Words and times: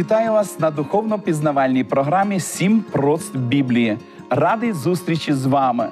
Вітаю 0.00 0.32
вас 0.32 0.60
на 0.60 0.70
духовно-пізнавальній 0.70 1.84
програмі 1.84 2.40
Сім 2.40 2.84
прост 2.92 3.36
Біблії. 3.36 3.98
Радий 4.30 4.72
зустрічі 4.72 5.32
з 5.32 5.46
вами. 5.46 5.88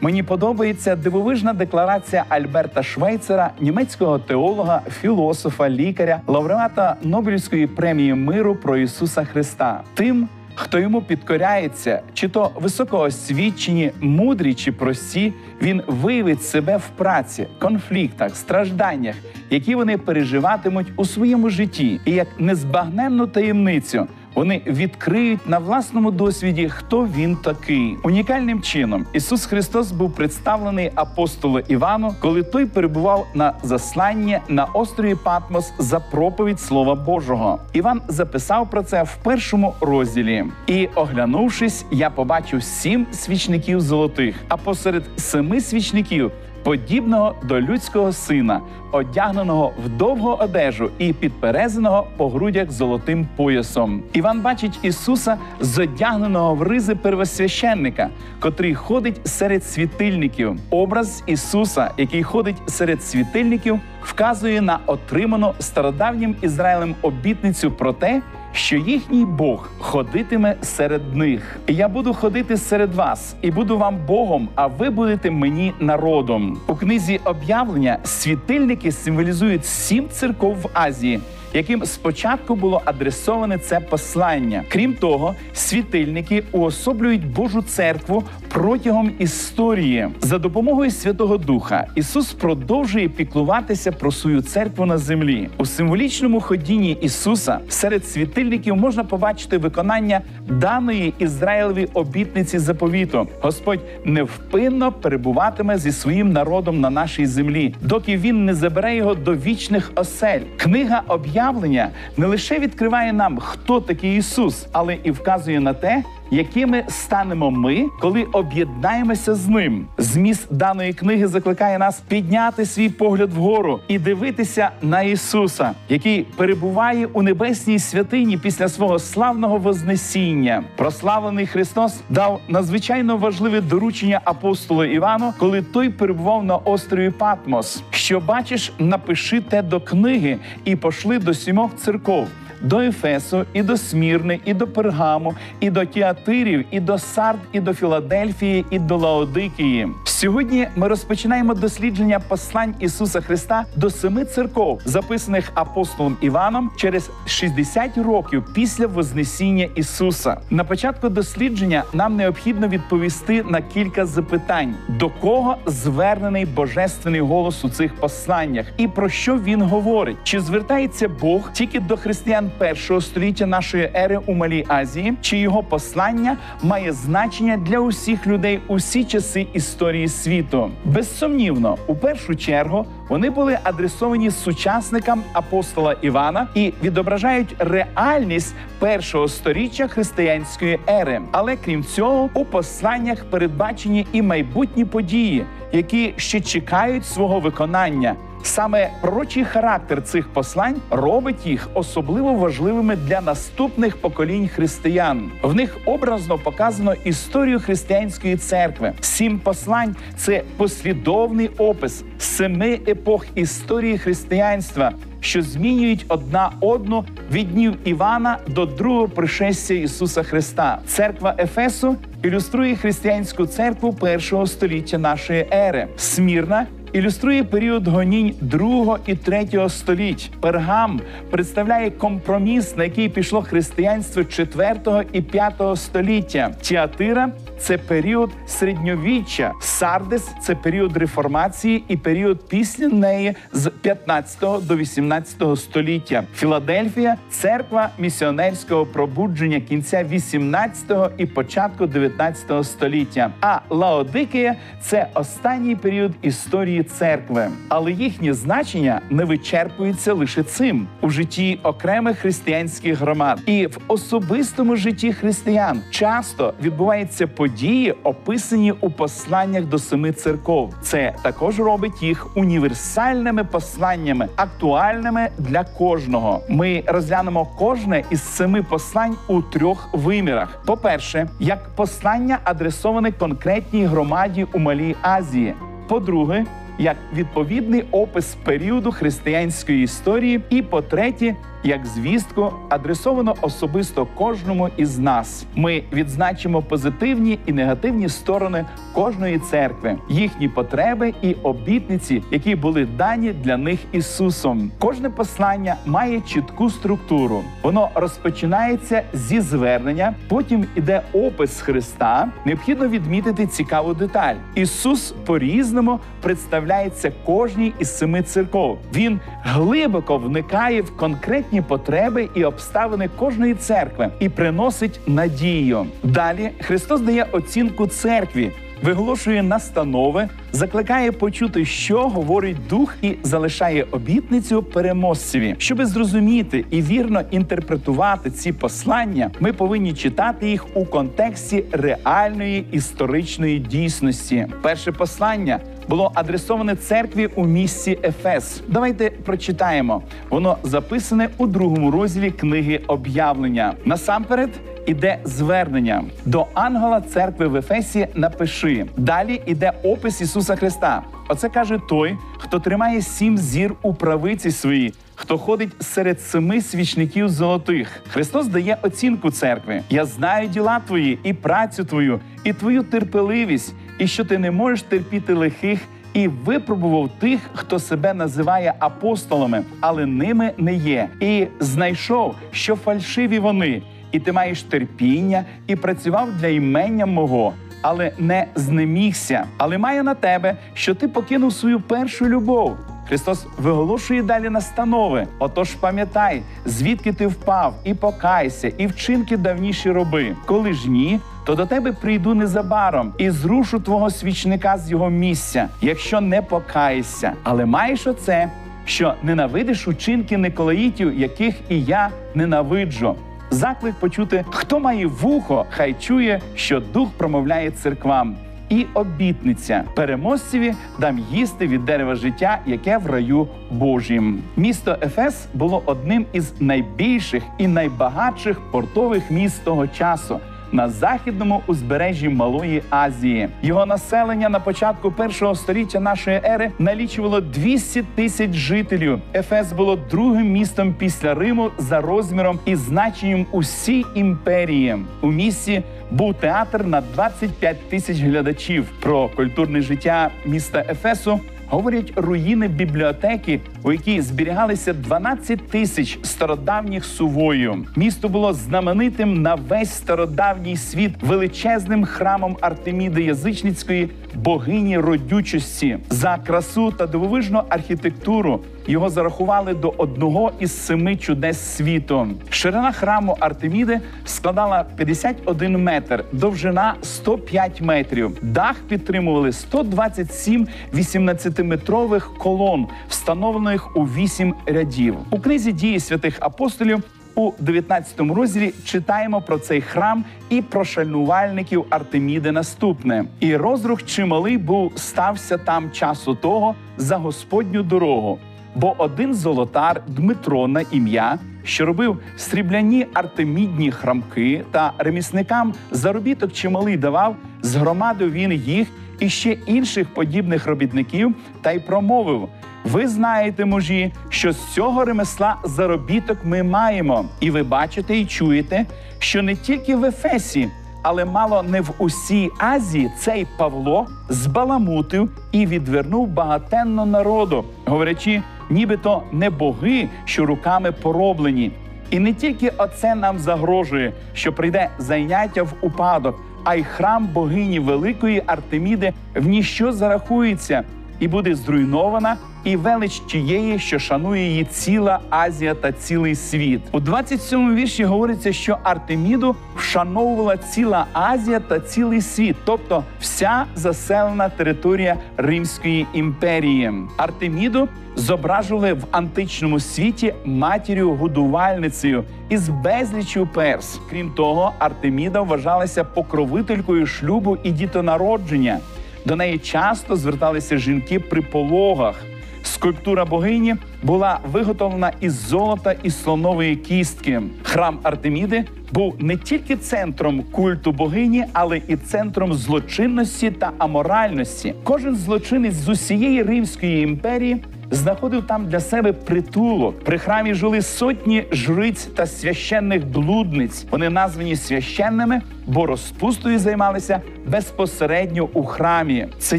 Мені 0.00 0.22
подобається 0.22 0.96
дивовижна 0.96 1.52
декларація 1.52 2.24
Альберта 2.28 2.82
Швейцера, 2.82 3.50
німецького 3.60 4.18
теолога, 4.18 4.82
філософа, 5.00 5.68
лікаря, 5.68 6.20
лауреата 6.26 6.96
Нобелівської 7.02 7.66
премії 7.66 8.14
миру 8.14 8.56
про 8.56 8.76
Ісуса 8.76 9.24
Христа. 9.24 9.80
Тим, 9.94 10.28
хто 10.54 10.78
йому 10.78 11.02
підкоряється, 11.02 12.02
чи 12.14 12.28
то 12.28 12.50
високоосвічені, 12.54 13.90
мудрі 14.00 14.54
чи 14.54 14.72
прості, 14.72 15.32
він 15.62 15.82
виявить 15.86 16.44
себе 16.44 16.76
в 16.76 16.88
праці, 16.96 17.46
конфліктах, 17.58 18.36
стражданнях, 18.36 19.16
які 19.50 19.74
вони 19.74 19.98
переживатимуть 19.98 20.86
у 20.96 21.04
своєму 21.04 21.50
житті, 21.50 22.00
і 22.04 22.10
як 22.10 22.28
незбагненну 22.38 23.26
таємницю. 23.26 24.06
Вони 24.34 24.62
відкриють 24.66 25.48
на 25.48 25.58
власному 25.58 26.10
досвіді, 26.10 26.68
хто 26.68 27.06
він 27.06 27.36
такий. 27.36 27.96
Унікальним 28.02 28.62
чином 28.62 29.06
Ісус 29.12 29.46
Христос 29.46 29.92
був 29.92 30.14
представлений 30.14 30.90
апостолу 30.94 31.58
Івану, 31.58 32.14
коли 32.20 32.42
той 32.42 32.66
перебував 32.66 33.26
на 33.34 33.52
засланні 33.62 34.38
на 34.48 34.64
острові 34.64 35.14
Патмос 35.24 35.72
за 35.78 36.00
проповідь 36.00 36.60
Слова 36.60 36.94
Божого. 36.94 37.58
Іван 37.72 38.02
записав 38.08 38.70
про 38.70 38.82
це 38.82 39.02
в 39.02 39.16
першому 39.22 39.74
розділі. 39.80 40.44
І, 40.66 40.88
оглянувшись, 40.94 41.84
я 41.90 42.10
побачив 42.10 42.62
сім 42.62 43.06
свічників 43.12 43.80
золотих, 43.80 44.36
а 44.48 44.56
посеред 44.56 45.02
семи 45.16 45.60
свічників 45.60 46.32
подібного 46.64 47.34
до 47.42 47.60
людського 47.60 48.12
сина, 48.12 48.60
одягненого 48.92 49.72
в 49.84 49.88
довгу 49.88 50.30
одежу 50.30 50.90
і 50.98 51.12
підперезаного 51.12 52.06
по 52.16 52.28
грудях 52.28 52.70
золотим 52.70 53.28
поясом. 53.36 54.02
Іван 54.12 54.40
бачить 54.40 54.78
Ісуса, 54.82 55.38
зодягненого 55.60 56.54
в 56.54 56.62
ризи 56.62 56.94
первосвященника, 56.94 58.08
котрий 58.40 58.74
ходить 58.74 59.28
серед 59.28 59.64
світильників. 59.64 60.56
Образ 60.70 61.22
Ісуса, 61.26 61.90
який 61.98 62.22
ходить 62.22 62.56
серед 62.66 63.02
світильників, 63.02 63.80
вказує 64.02 64.60
на 64.60 64.78
отриману 64.86 65.52
стародавнім 65.58 66.36
Ізраїлем 66.42 66.94
обітницю 67.02 67.70
про 67.70 67.92
те, 67.92 68.22
що 68.54 68.76
їхній 68.76 69.24
Бог 69.24 69.68
ходитиме 69.78 70.56
серед 70.62 71.16
них. 71.16 71.56
Я 71.68 71.88
буду 71.88 72.14
ходити 72.14 72.56
серед 72.56 72.94
вас 72.94 73.36
і 73.42 73.50
буду 73.50 73.78
вам 73.78 73.98
Богом, 74.06 74.48
а 74.54 74.66
ви 74.66 74.90
будете 74.90 75.30
мені 75.30 75.72
народом. 75.80 76.60
У 76.66 76.74
книзі 76.74 77.20
об'явлення 77.24 77.98
світильники 78.04 78.92
символізують 78.92 79.66
сім 79.66 80.08
церков 80.08 80.56
в 80.56 80.70
Азії. 80.74 81.20
Яким 81.54 81.84
спочатку 81.84 82.54
було 82.54 82.82
адресоване 82.84 83.58
це 83.58 83.80
послання. 83.80 84.64
Крім 84.68 84.94
того, 84.94 85.34
світильники 85.52 86.42
уособлюють 86.52 87.26
Божу 87.26 87.62
церкву 87.62 88.24
протягом 88.48 89.10
історії. 89.18 90.08
За 90.20 90.38
допомогою 90.38 90.90
Святого 90.90 91.38
Духа 91.38 91.86
Ісус 91.94 92.32
продовжує 92.32 93.08
піклуватися 93.08 93.92
про 93.92 94.12
свою 94.12 94.42
церкву 94.42 94.86
на 94.86 94.98
землі. 94.98 95.48
У 95.56 95.66
символічному 95.66 96.40
ходінні 96.40 96.92
Ісуса 96.92 97.58
серед 97.68 98.06
світильників 98.06 98.76
можна 98.76 99.04
побачити 99.04 99.58
виконання 99.58 100.20
даної 100.48 101.14
Ізраїлеві 101.18 101.88
обітниці 101.94 102.58
заповіту. 102.58 103.28
Господь 103.40 103.80
невпинно 104.04 104.92
перебуватиме 104.92 105.78
зі 105.78 105.92
своїм 105.92 106.32
народом 106.32 106.80
на 106.80 106.90
нашій 106.90 107.26
землі, 107.26 107.74
доки 107.80 108.16
він 108.16 108.44
не 108.44 108.54
забере 108.54 108.96
його 108.96 109.14
до 109.14 109.34
вічних 109.34 109.92
осель. 109.94 110.40
Книга 110.56 111.02
об'явлення 111.50 111.90
не 112.16 112.26
лише 112.26 112.58
відкриває 112.58 113.12
нам, 113.12 113.38
хто 113.38 113.80
такий 113.80 114.16
Ісус, 114.16 114.66
але 114.72 114.98
і 115.04 115.10
вказує 115.10 115.60
на 115.60 115.74
те, 115.74 116.02
якими 116.30 116.84
станемо 116.88 117.50
ми, 117.50 117.86
коли 118.00 118.22
об'єднаємося 118.22 119.34
з 119.34 119.48
ним. 119.48 119.86
Зміст 119.98 120.54
даної 120.54 120.92
книги 120.92 121.26
закликає 121.26 121.78
нас 121.78 122.00
підняти 122.00 122.66
свій 122.66 122.88
погляд 122.88 123.32
вгору 123.32 123.80
і 123.88 123.98
дивитися 123.98 124.70
на 124.82 125.02
Ісуса, 125.02 125.72
який 125.88 126.22
перебуває 126.22 127.06
у 127.06 127.22
небесній 127.22 127.78
святині 127.78 128.38
після 128.38 128.68
свого 128.68 128.98
славного 128.98 129.58
вознесіння. 129.58 130.64
Прославлений 130.76 131.46
Христос 131.46 132.00
дав 132.08 132.40
надзвичайно 132.48 133.16
важливе 133.16 133.60
доручення 133.60 134.20
апостолу 134.24 134.84
Івану, 134.84 135.34
коли 135.38 135.62
той 135.62 135.88
перебував 135.88 136.44
на 136.44 136.56
острові 136.56 137.10
Патмос. 137.10 137.82
Що 137.90 138.20
бачиш, 138.20 138.72
напиши 138.78 139.40
те 139.40 139.62
до 139.62 139.80
книги 139.80 140.38
і 140.64 140.76
пошли 140.76 141.18
до 141.18 141.34
сімох 141.34 141.76
церков 141.76 142.28
до 142.60 142.80
Ефесу, 142.80 143.44
і 143.52 143.62
до 143.62 143.76
Смірни, 143.76 144.40
і 144.44 144.54
до 144.54 144.66
Пергаму, 144.66 145.34
і 145.60 145.70
до 145.70 145.84
Тіатирів, 145.84 146.64
і 146.70 146.80
до 146.80 146.98
Сард, 146.98 147.38
і 147.52 147.60
до 147.60 147.74
Філадельфії, 147.74 148.64
і 148.70 148.78
до 148.78 148.96
Лаодикії. 148.96 149.88
Сьогодні 150.04 150.68
ми 150.76 150.88
розпочинаємо 150.88 151.54
дослідження 151.54 152.20
послань 152.28 152.74
Ісуса 152.80 153.20
Христа 153.20 153.64
до 153.76 153.90
семи 153.90 154.24
церков, 154.24 154.80
записаних 154.84 155.50
апостолом 155.54 156.16
Іваном 156.20 156.70
через 156.76 157.10
60 157.26 157.98
років 157.98 158.44
після 158.54 158.86
Вознесіння 158.86 159.68
Ісуса. 159.74 160.40
На 160.50 160.64
початку 160.64 161.08
дослідження 161.08 161.84
нам 161.92 162.16
необхідно 162.16 162.68
відповісти 162.68 163.42
на 163.42 163.60
кілька 163.60 164.06
запитань: 164.06 164.74
до 164.88 165.10
кого 165.10 165.56
звернений 165.66 166.46
божественний 166.46 167.20
голос 167.20 167.64
у 167.64 167.68
цих 167.68 167.94
посланнях, 167.94 168.66
і 168.76 168.88
про 168.88 169.08
що 169.08 169.38
він 169.38 169.62
говорить? 169.62 170.16
Чи 170.22 170.40
звертається 170.40 171.08
Бог 171.08 171.52
тільки 171.52 171.80
до 171.80 171.96
християн 171.96 172.43
першого 172.58 173.00
століття 173.00 173.46
нашої 173.46 173.90
ери 173.94 174.20
у 174.26 174.34
Малій 174.34 174.64
Азії? 174.68 175.14
Чи 175.20 175.38
його 175.38 175.62
послання 175.62 176.36
має 176.62 176.92
значення 176.92 177.56
для 177.56 177.78
усіх 177.78 178.26
людей 178.26 178.60
усі 178.68 179.04
часи 179.04 179.46
історії 179.52 180.08
світу? 180.08 180.70
Безсумнівно, 180.84 181.76
у 181.86 181.94
першу 181.94 182.34
чергу 182.34 182.86
вони 183.08 183.30
були 183.30 183.58
адресовані 183.62 184.30
сучасникам 184.30 185.22
апостола 185.32 185.96
Івана 186.02 186.48
і 186.54 186.72
відображають 186.82 187.54
реальність 187.58 188.54
першого 188.78 189.28
сторіччя 189.28 189.88
християнської 189.88 190.78
ери. 190.88 191.20
Але 191.32 191.56
крім 191.56 191.84
цього, 191.84 192.28
у 192.34 192.44
посланнях 192.44 193.24
передбачені 193.24 194.06
і 194.12 194.22
майбутні 194.22 194.84
події, 194.84 195.44
які 195.72 196.14
ще 196.16 196.40
чекають 196.40 197.06
свого 197.06 197.40
виконання. 197.40 198.16
Саме 198.46 198.90
пророчий 199.00 199.44
характер 199.44 200.02
цих 200.02 200.28
послань 200.28 200.76
робить 200.90 201.46
їх 201.46 201.68
особливо 201.74 202.34
важливими 202.34 202.96
для 202.96 203.20
наступних 203.20 203.96
поколінь 203.96 204.48
християн. 204.48 205.30
В 205.42 205.54
них 205.54 205.78
образно 205.86 206.38
показано 206.38 206.94
історію 207.04 207.60
християнської 207.60 208.36
церкви. 208.36 208.92
Сім 209.00 209.38
послань 209.38 209.96
це 210.16 210.42
послідовний 210.56 211.48
опис 211.58 212.04
семи 212.18 212.80
епох 212.88 213.26
історії 213.34 213.98
християнства. 213.98 214.92
Що 215.20 215.42
змінюють 215.42 216.04
одна 216.08 216.52
одну 216.60 217.04
від 217.32 217.52
днів 217.52 217.74
Івана 217.84 218.38
до 218.46 218.66
другого 218.66 219.08
пришестя 219.08 219.74
Ісуса 219.74 220.22
Христа. 220.22 220.78
Церква 220.86 221.34
Ефесу 221.38 221.96
ілюструє 222.22 222.76
християнську 222.76 223.46
церкву 223.46 223.92
першого 223.92 224.46
століття 224.46 224.98
нашої 224.98 225.46
ери. 225.52 225.88
Смірна 225.96 226.66
ілюструє 226.94 227.44
період 227.44 227.88
гонінь 227.88 228.34
другого 228.40 228.98
і 229.06 229.14
третього 229.14 229.68
століть. 229.68 230.30
Пергам 230.40 231.00
представляє 231.30 231.90
компроміс, 231.90 232.76
на 232.76 232.84
який 232.84 233.08
пішло 233.08 233.42
християнство 233.42 234.24
четвертого 234.24 235.02
і 235.12 235.20
п'ятого 235.20 235.76
століття. 235.76 236.54
Тіатира 236.60 237.32
це 237.64 237.78
період 237.78 238.30
середньовіччя. 238.46 239.52
Сардис 239.60 240.28
це 240.42 240.54
період 240.54 240.96
реформації 240.96 241.84
і 241.88 241.96
період 241.96 242.48
після 242.48 242.88
неї 242.88 243.34
з 243.52 243.70
15 243.70 244.66
до 244.66 244.76
18 244.76 245.42
століття. 245.56 246.24
Філадельфія 246.34 247.16
церква 247.30 247.88
місіонерського 247.98 248.86
пробудження 248.86 249.60
кінця 249.60 250.04
18 250.04 251.12
і 251.18 251.26
початку 251.26 251.86
19 251.86 252.66
століття. 252.66 253.30
А 253.40 253.58
Лаодикія 253.70 254.56
це 254.80 255.06
останній 255.14 255.76
період 255.76 256.12
історії 256.22 256.82
церкви, 256.82 257.48
але 257.68 257.92
їхнє 257.92 258.34
значення 258.34 259.00
не 259.10 259.24
вичерпується 259.24 260.12
лише 260.12 260.42
цим 260.42 260.88
у 261.00 261.10
житті 261.10 261.60
окремих 261.62 262.18
християнських 262.18 262.98
громад 262.98 263.40
і 263.46 263.66
в 263.66 263.78
особистому 263.88 264.76
житті 264.76 265.12
християн 265.12 265.80
часто 265.90 266.54
відбуваються 266.62 267.26
події, 267.26 267.53
описані 268.02 268.72
у 268.80 268.90
посланнях 268.90 269.64
до 269.64 269.78
семи 269.78 270.12
церков. 270.12 270.74
Це 270.82 271.14
також 271.22 271.60
робить 271.60 272.02
їх 272.02 272.36
універсальними 272.36 273.44
посланнями, 273.44 274.28
актуальними 274.36 275.28
для 275.38 275.64
кожного. 275.64 276.40
Ми 276.48 276.82
розглянемо 276.86 277.46
кожне 277.58 278.04
із 278.10 278.22
семи 278.22 278.62
послань 278.62 279.16
у 279.28 279.42
трьох 279.42 279.88
вимірах: 279.92 280.62
по-перше, 280.66 281.28
як 281.40 281.68
послання 281.76 282.38
адресоване 282.44 283.12
конкретній 283.12 283.86
громаді 283.86 284.46
у 284.52 284.58
Малій 284.58 284.96
Азії. 285.02 285.54
По-друге, 285.88 286.44
як 286.78 286.96
відповідний 287.14 287.84
опис 287.90 288.36
періоду 288.44 288.92
християнської 288.92 289.82
історії, 289.82 290.40
і 290.50 290.62
по-третє, 290.62 291.36
як 291.64 291.86
звістку 291.86 292.52
адресовано 292.68 293.34
особисто 293.40 294.06
кожному 294.06 294.68
із 294.76 294.98
нас. 294.98 295.46
Ми 295.56 295.82
відзначимо 295.92 296.62
позитивні 296.62 297.38
і 297.46 297.52
негативні 297.52 298.08
сторони 298.08 298.64
кожної 298.94 299.38
церкви, 299.38 299.98
їхні 300.08 300.48
потреби 300.48 301.14
і 301.22 301.34
обітниці, 301.42 302.22
які 302.30 302.56
були 302.56 302.86
дані 302.86 303.32
для 303.32 303.56
них 303.56 303.80
Ісусом. 303.92 304.70
Кожне 304.78 305.10
послання 305.10 305.76
має 305.86 306.20
чітку 306.20 306.70
структуру. 306.70 307.42
Воно 307.62 307.88
розпочинається 307.94 309.02
зі 309.12 309.40
звернення, 309.40 310.14
потім 310.28 310.66
іде 310.74 311.02
опис 311.12 311.60
Христа. 311.60 312.28
Необхідно 312.44 312.88
відмітити 312.88 313.46
цікаву 313.46 313.94
деталь. 313.94 314.34
Ісус 314.54 315.14
по 315.26 315.38
різному 315.38 316.00
представляється 316.22 317.12
кожній 317.24 317.72
із 317.78 317.98
семи 317.98 318.22
церков. 318.22 318.78
Він 318.94 319.20
глибоко 319.42 320.18
вникає 320.18 320.82
в 320.82 320.96
конкретні 320.96 321.53
потреби 321.62 322.28
і 322.34 322.44
обставини 322.44 323.08
кожної 323.18 323.54
церкви 323.54 324.10
і 324.20 324.28
приносить 324.28 325.00
надію. 325.06 325.86
Далі 326.02 326.50
Христос 326.60 327.00
дає 327.00 327.26
оцінку 327.32 327.86
церкві. 327.86 328.52
Виголошує 328.82 329.42
настанови, 329.42 330.28
закликає 330.52 331.12
почути, 331.12 331.64
що 331.64 332.08
говорить 332.08 332.66
дух, 332.68 332.94
і 333.02 333.14
залишає 333.22 333.86
обітницю 333.90 334.62
переможцеві. 334.62 335.54
Щоби 335.58 335.86
зрозуміти 335.86 336.64
і 336.70 336.82
вірно 336.82 337.22
інтерпретувати 337.30 338.30
ці 338.30 338.52
послання, 338.52 339.30
ми 339.40 339.52
повинні 339.52 339.94
читати 339.94 340.50
їх 340.50 340.76
у 340.76 340.84
контексті 340.84 341.64
реальної 341.72 342.66
історичної 342.72 343.58
дійсності. 343.58 344.46
Перше 344.62 344.92
послання 344.92 345.60
було 345.88 346.12
адресоване 346.14 346.76
церкві 346.76 347.26
у 347.34 347.46
місті 347.46 347.98
Ефес. 348.02 348.62
Давайте 348.68 349.10
прочитаємо. 349.10 350.02
Воно 350.30 350.56
записане 350.62 351.28
у 351.38 351.46
другому 351.46 351.90
розділі 351.90 352.30
книги 352.30 352.80
об'явлення. 352.86 353.74
Насамперед. 353.84 354.50
Іде 354.86 355.18
звернення 355.24 356.04
до 356.24 356.46
ангела 356.54 357.00
церкви 357.00 357.46
в 357.46 357.56
Ефесі. 357.56 358.06
Напиши 358.14 358.86
далі. 358.96 359.42
Іде 359.46 359.72
опис 359.82 360.20
Ісуса 360.20 360.56
Христа. 360.56 361.02
Оце 361.28 361.48
каже 361.48 361.78
той, 361.88 362.16
хто 362.38 362.60
тримає 362.60 363.02
сім 363.02 363.38
зір 363.38 363.74
у 363.82 363.94
правиці 363.94 364.50
своїй, 364.50 364.94
хто 365.14 365.38
ходить 365.38 365.82
серед 365.82 366.20
семи 366.20 366.60
свічників 366.60 367.28
золотих. 367.28 368.02
Христос 368.08 368.46
дає 368.46 368.76
оцінку 368.82 369.30
церкви. 369.30 369.82
Я 369.90 370.04
знаю 370.04 370.48
діла 370.48 370.80
твої 370.86 371.18
і 371.22 371.32
працю 371.32 371.84
твою, 371.84 372.20
і 372.44 372.52
твою 372.52 372.82
терпеливість, 372.82 373.74
і 373.98 374.06
що 374.06 374.24
ти 374.24 374.38
не 374.38 374.50
можеш 374.50 374.82
терпіти 374.82 375.34
лихих. 375.34 375.80
І 376.14 376.28
випробував 376.28 377.10
тих, 377.18 377.40
хто 377.54 377.78
себе 377.78 378.14
називає 378.14 378.74
апостолами, 378.78 379.62
але 379.80 380.06
ними 380.06 380.52
не 380.58 380.74
є, 380.74 381.08
і 381.20 381.46
знайшов, 381.60 382.34
що 382.50 382.76
фальшиві 382.76 383.38
вони, 383.38 383.82
і 384.12 384.20
ти 384.20 384.32
маєш 384.32 384.62
терпіння, 384.62 385.44
і 385.66 385.76
працював 385.76 386.28
для 386.32 386.46
імення 386.46 387.06
мого, 387.06 387.52
але 387.82 388.12
не 388.18 388.46
знемігся. 388.54 389.46
Але 389.58 389.78
має 389.78 390.02
на 390.02 390.14
тебе, 390.14 390.56
що 390.74 390.94
ти 390.94 391.08
покинув 391.08 391.52
свою 391.52 391.80
першу 391.80 392.28
любов. 392.28 392.76
Христос 393.08 393.46
виголошує 393.58 394.22
далі 394.22 394.48
настанови. 394.48 395.26
Отож, 395.38 395.74
пам'ятай, 395.74 396.42
звідки 396.66 397.12
ти 397.12 397.26
впав, 397.26 397.74
і 397.84 397.94
покайся, 397.94 398.68
і 398.78 398.86
вчинки 398.86 399.36
давніші 399.36 399.90
роби. 399.90 400.36
Коли 400.46 400.72
ж 400.72 400.90
ні, 400.90 401.20
то 401.46 401.54
до 401.54 401.66
тебе 401.66 401.92
прийду 401.92 402.34
незабаром 402.34 403.12
і 403.18 403.30
зрушу 403.30 403.80
твого 403.80 404.10
свічника 404.10 404.78
з 404.78 404.90
його 404.90 405.10
місця, 405.10 405.68
якщо 405.80 406.20
не 406.20 406.42
покаєшся. 406.42 407.32
Але 407.42 407.64
маєш 407.66 408.06
оце, 408.06 408.50
що 408.84 409.14
ненавидиш 409.22 409.88
учинки 409.88 410.38
Николаїтів, 410.38 411.20
яких 411.20 411.54
і 411.68 411.82
я 411.82 412.10
ненавиджу. 412.34 413.16
Заклик 413.50 413.94
почути, 413.94 414.44
хто 414.50 414.80
має 414.80 415.06
вухо, 415.06 415.66
хай 415.70 415.94
чує, 416.00 416.40
що 416.54 416.80
дух 416.80 417.08
промовляє 417.16 417.70
церквам. 417.70 418.36
І 418.68 418.86
обітниця 418.94 419.84
переможцеві 419.94 420.74
дам 421.00 421.18
їсти 421.18 421.66
від 421.66 421.84
дерева 421.84 422.14
життя, 422.14 422.58
яке 422.66 422.98
в 422.98 423.06
раю 423.06 423.48
Божім. 423.70 424.42
Місто 424.56 424.96
Ефес 425.02 425.46
було 425.54 425.82
одним 425.86 426.26
із 426.32 426.60
найбільших 426.60 427.42
і 427.58 427.66
найбагатших 427.66 428.60
портових 428.70 429.30
міст 429.30 429.64
того 429.64 429.86
часу. 429.88 430.40
На 430.74 430.88
західному 430.88 431.62
узбережжі 431.66 432.28
Малої 432.28 432.82
Азії 432.90 433.48
його 433.62 433.86
населення 433.86 434.48
на 434.48 434.60
початку 434.60 435.12
першого 435.12 435.54
століття 435.54 436.00
нашої 436.00 436.40
ери 436.44 436.70
налічувало 436.78 437.40
200 437.40 438.02
тисяч 438.02 438.52
жителів. 438.52 439.20
Ефес 439.34 439.72
було 439.72 439.96
другим 439.96 440.52
містом 440.52 440.94
після 440.98 441.34
Риму 441.34 441.70
за 441.78 442.00
розміром 442.00 442.58
і 442.64 442.76
значенням 442.76 443.46
усій 443.52 444.04
імперії. 444.14 444.96
У 445.20 445.26
місті 445.26 445.82
був 446.10 446.34
театр 446.34 446.84
на 446.84 447.00
25 447.00 447.88
тисяч 447.88 448.18
глядачів. 448.20 448.86
Про 449.00 449.28
культурне 449.28 449.80
життя 449.80 450.30
міста 450.46 450.84
Ефесу 450.88 451.40
говорять 451.68 452.12
руїни 452.16 452.68
бібліотеки, 452.68 453.60
у 453.82 453.92
якій 453.92 454.20
зберігалися 454.20 454.92
12 454.92 455.68
тисяч 455.68 456.18
стародавніх 456.22 457.04
сувою. 457.04 457.86
Місто 457.96 458.28
було 458.28 458.52
знаменитим 458.52 459.42
на 459.42 459.54
весь 459.54 459.94
стародавній 459.94 460.76
світ 460.76 461.12
величезним 461.22 462.04
храмом 462.04 462.56
Артеміди 462.60 463.22
Язичницької 463.22 464.10
богині 464.34 464.98
родючості 464.98 465.98
за 466.10 466.38
красу 466.46 466.92
та 466.92 467.06
дивовижну 467.06 467.62
архітектуру. 467.68 468.60
Його 468.86 469.08
зарахували 469.08 469.74
до 469.74 469.94
одного 469.96 470.52
із 470.60 470.84
семи 470.86 471.16
чудес 471.16 471.58
світу. 471.76 472.28
Ширина 472.50 472.92
храму 472.92 473.36
Артеміди 473.40 474.00
складала 474.24 474.84
51 474.96 475.82
метр, 475.82 476.24
довжина 476.32 476.94
105 477.02 477.80
метрів. 477.80 478.38
Дах 478.42 478.76
підтримували 478.88 479.52
127 479.52 480.68
18-метрових 480.94 482.38
колон, 482.38 482.86
встановлених 483.08 483.96
у 483.96 484.04
8 484.04 484.54
рядів. 484.66 485.16
У 485.30 485.38
книзі 485.38 485.72
дії 485.72 486.00
святих 486.00 486.36
апостолів. 486.40 487.02
У 487.36 487.52
19 487.58 488.20
розділі 488.20 488.72
читаємо 488.84 489.40
про 489.40 489.58
цей 489.58 489.80
храм 489.80 490.24
і 490.50 490.62
про 490.62 490.84
шальнувальників 490.84 491.84
Артеміди 491.90 492.52
наступне. 492.52 493.24
І 493.40 493.56
розрух 493.56 494.04
чималий 494.04 494.58
був 494.58 494.92
стався 494.96 495.58
там 495.58 495.90
часу 495.90 496.34
того 496.34 496.74
за 496.96 497.16
Господню 497.16 497.82
дорогу. 497.82 498.38
Бо 498.74 498.94
один 498.98 499.34
золотар 499.34 500.02
Дмитро 500.06 500.68
на 500.68 500.80
ім'я, 500.80 501.38
що 501.64 501.86
робив 501.86 502.18
срібляні 502.36 503.06
артемідні 503.14 503.90
храмки 503.90 504.64
та 504.70 504.92
ремісникам 504.98 505.74
заробіток 505.90 506.52
чималий 506.52 506.96
давав, 506.96 507.36
згромадив 507.62 508.32
він 508.32 508.52
їх 508.52 508.88
і 509.20 509.28
ще 509.28 509.50
інших 509.50 510.14
подібних 510.14 510.66
робітників, 510.66 511.34
та 511.62 511.72
й 511.72 511.78
промовив. 511.78 512.48
Ви 512.84 513.08
знаєте, 513.08 513.64
мужі, 513.64 514.12
що 514.28 514.52
з 514.52 514.74
цього 514.74 515.04
ремесла 515.04 515.56
заробіток 515.64 516.38
ми 516.44 516.62
маємо, 516.62 517.24
і 517.40 517.50
ви 517.50 517.62
бачите 517.62 518.18
і 518.18 518.26
чуєте, 518.26 518.86
що 519.18 519.42
не 519.42 519.56
тільки 519.56 519.96
в 519.96 520.04
Ефесі, 520.04 520.68
але 521.02 521.24
мало 521.24 521.62
не 521.62 521.80
в 521.80 521.90
усій 521.98 522.50
Азії 522.58 523.10
цей 523.18 523.46
Павло 523.58 524.06
збаламутив 524.28 525.30
і 525.52 525.66
відвернув 525.66 526.28
багатенно 526.28 527.06
народу, 527.06 527.64
говорячи, 527.86 528.42
нібито 528.70 529.22
не 529.32 529.50
боги, 529.50 530.08
що 530.24 530.46
руками 530.46 530.92
пороблені. 530.92 531.70
І 532.10 532.18
не 532.18 532.32
тільки 532.32 532.72
оце 532.76 533.14
нам 533.14 533.38
загрожує, 533.38 534.12
що 534.34 534.52
прийде 534.52 534.90
зайняття 534.98 535.62
в 535.62 535.72
упадок, 535.80 536.40
а 536.64 536.74
й 536.74 536.84
храм 536.84 537.26
богині 537.26 537.80
великої 537.80 538.42
Артеміди 538.46 539.12
в 539.34 539.46
ніщо 539.46 539.92
зарахується 539.92 540.84
і 541.20 541.28
буде 541.28 541.54
зруйнована, 541.54 542.36
і 542.64 542.76
велич 542.76 543.20
тієї, 543.20 543.78
що 543.78 543.98
шанує 543.98 544.48
її 544.48 544.64
ціла 544.64 545.20
Азія 545.30 545.74
та 545.74 545.92
цілий 545.92 546.34
світ. 546.34 546.80
У 546.92 547.00
27-му 547.00 547.74
вірші 547.74 548.04
говориться, 548.04 548.52
що 548.52 548.78
Артеміду 548.82 549.56
вшановувала 549.76 550.56
ціла 550.56 551.06
Азія 551.12 551.60
та 551.60 551.80
цілий 551.80 552.20
світ, 552.20 552.56
тобто 552.64 553.04
вся 553.20 553.64
заселена 553.74 554.48
територія 554.48 555.16
Римської 555.36 556.06
імперії. 556.12 556.92
Артеміду 557.16 557.88
зображували 558.16 558.92
в 558.92 559.04
античному 559.10 559.80
світі 559.80 560.34
матір'ю 560.44 561.10
годувальницею 561.14 562.24
із 562.48 562.68
безлічю 562.68 563.48
перс. 563.54 564.00
Крім 564.10 564.30
того, 564.30 564.72
Артеміда 564.78 565.40
вважалася 565.40 566.04
покровителькою 566.04 567.06
шлюбу 567.06 567.56
і 567.62 567.70
дітонародження. 567.70 568.78
До 569.24 569.36
неї 569.36 569.58
часто 569.58 570.16
зверталися 570.16 570.78
жінки 570.78 571.20
при 571.20 571.42
пологах. 571.42 572.24
Скульптура 572.62 573.24
богині 573.24 573.74
була 574.02 574.38
виготовлена 574.52 575.12
із 575.20 575.32
золота 575.32 575.94
і 576.02 576.10
слонової 576.10 576.76
кістки. 576.76 577.42
Храм 577.62 577.98
Артеміди 578.02 578.64
був 578.92 579.14
не 579.18 579.36
тільки 579.36 579.76
центром 579.76 580.42
культу 580.42 580.92
богині, 580.92 581.44
але 581.52 581.80
і 581.88 581.96
центром 581.96 582.54
злочинності 582.54 583.50
та 583.50 583.72
аморальності. 583.78 584.74
Кожен 584.82 585.16
злочинець 585.16 585.74
з 585.74 585.88
усієї 585.88 586.42
Римської 586.42 587.02
імперії 587.02 587.64
знаходив 587.94 588.46
там 588.46 588.66
для 588.66 588.80
себе 588.80 589.12
притулок. 589.12 590.04
При 590.04 590.18
храмі 590.18 590.54
жили 590.54 590.82
сотні 590.82 591.44
жриць 591.52 592.04
та 592.04 592.26
священних 592.26 593.06
блудниць. 593.06 593.86
Вони 593.90 594.10
названі 594.10 594.56
священними, 594.56 595.40
бо 595.66 595.86
розпустою 595.86 596.58
займалися 596.58 597.20
безпосередньо 597.46 598.48
у 598.52 598.64
храмі. 598.64 599.26
Це 599.38 599.58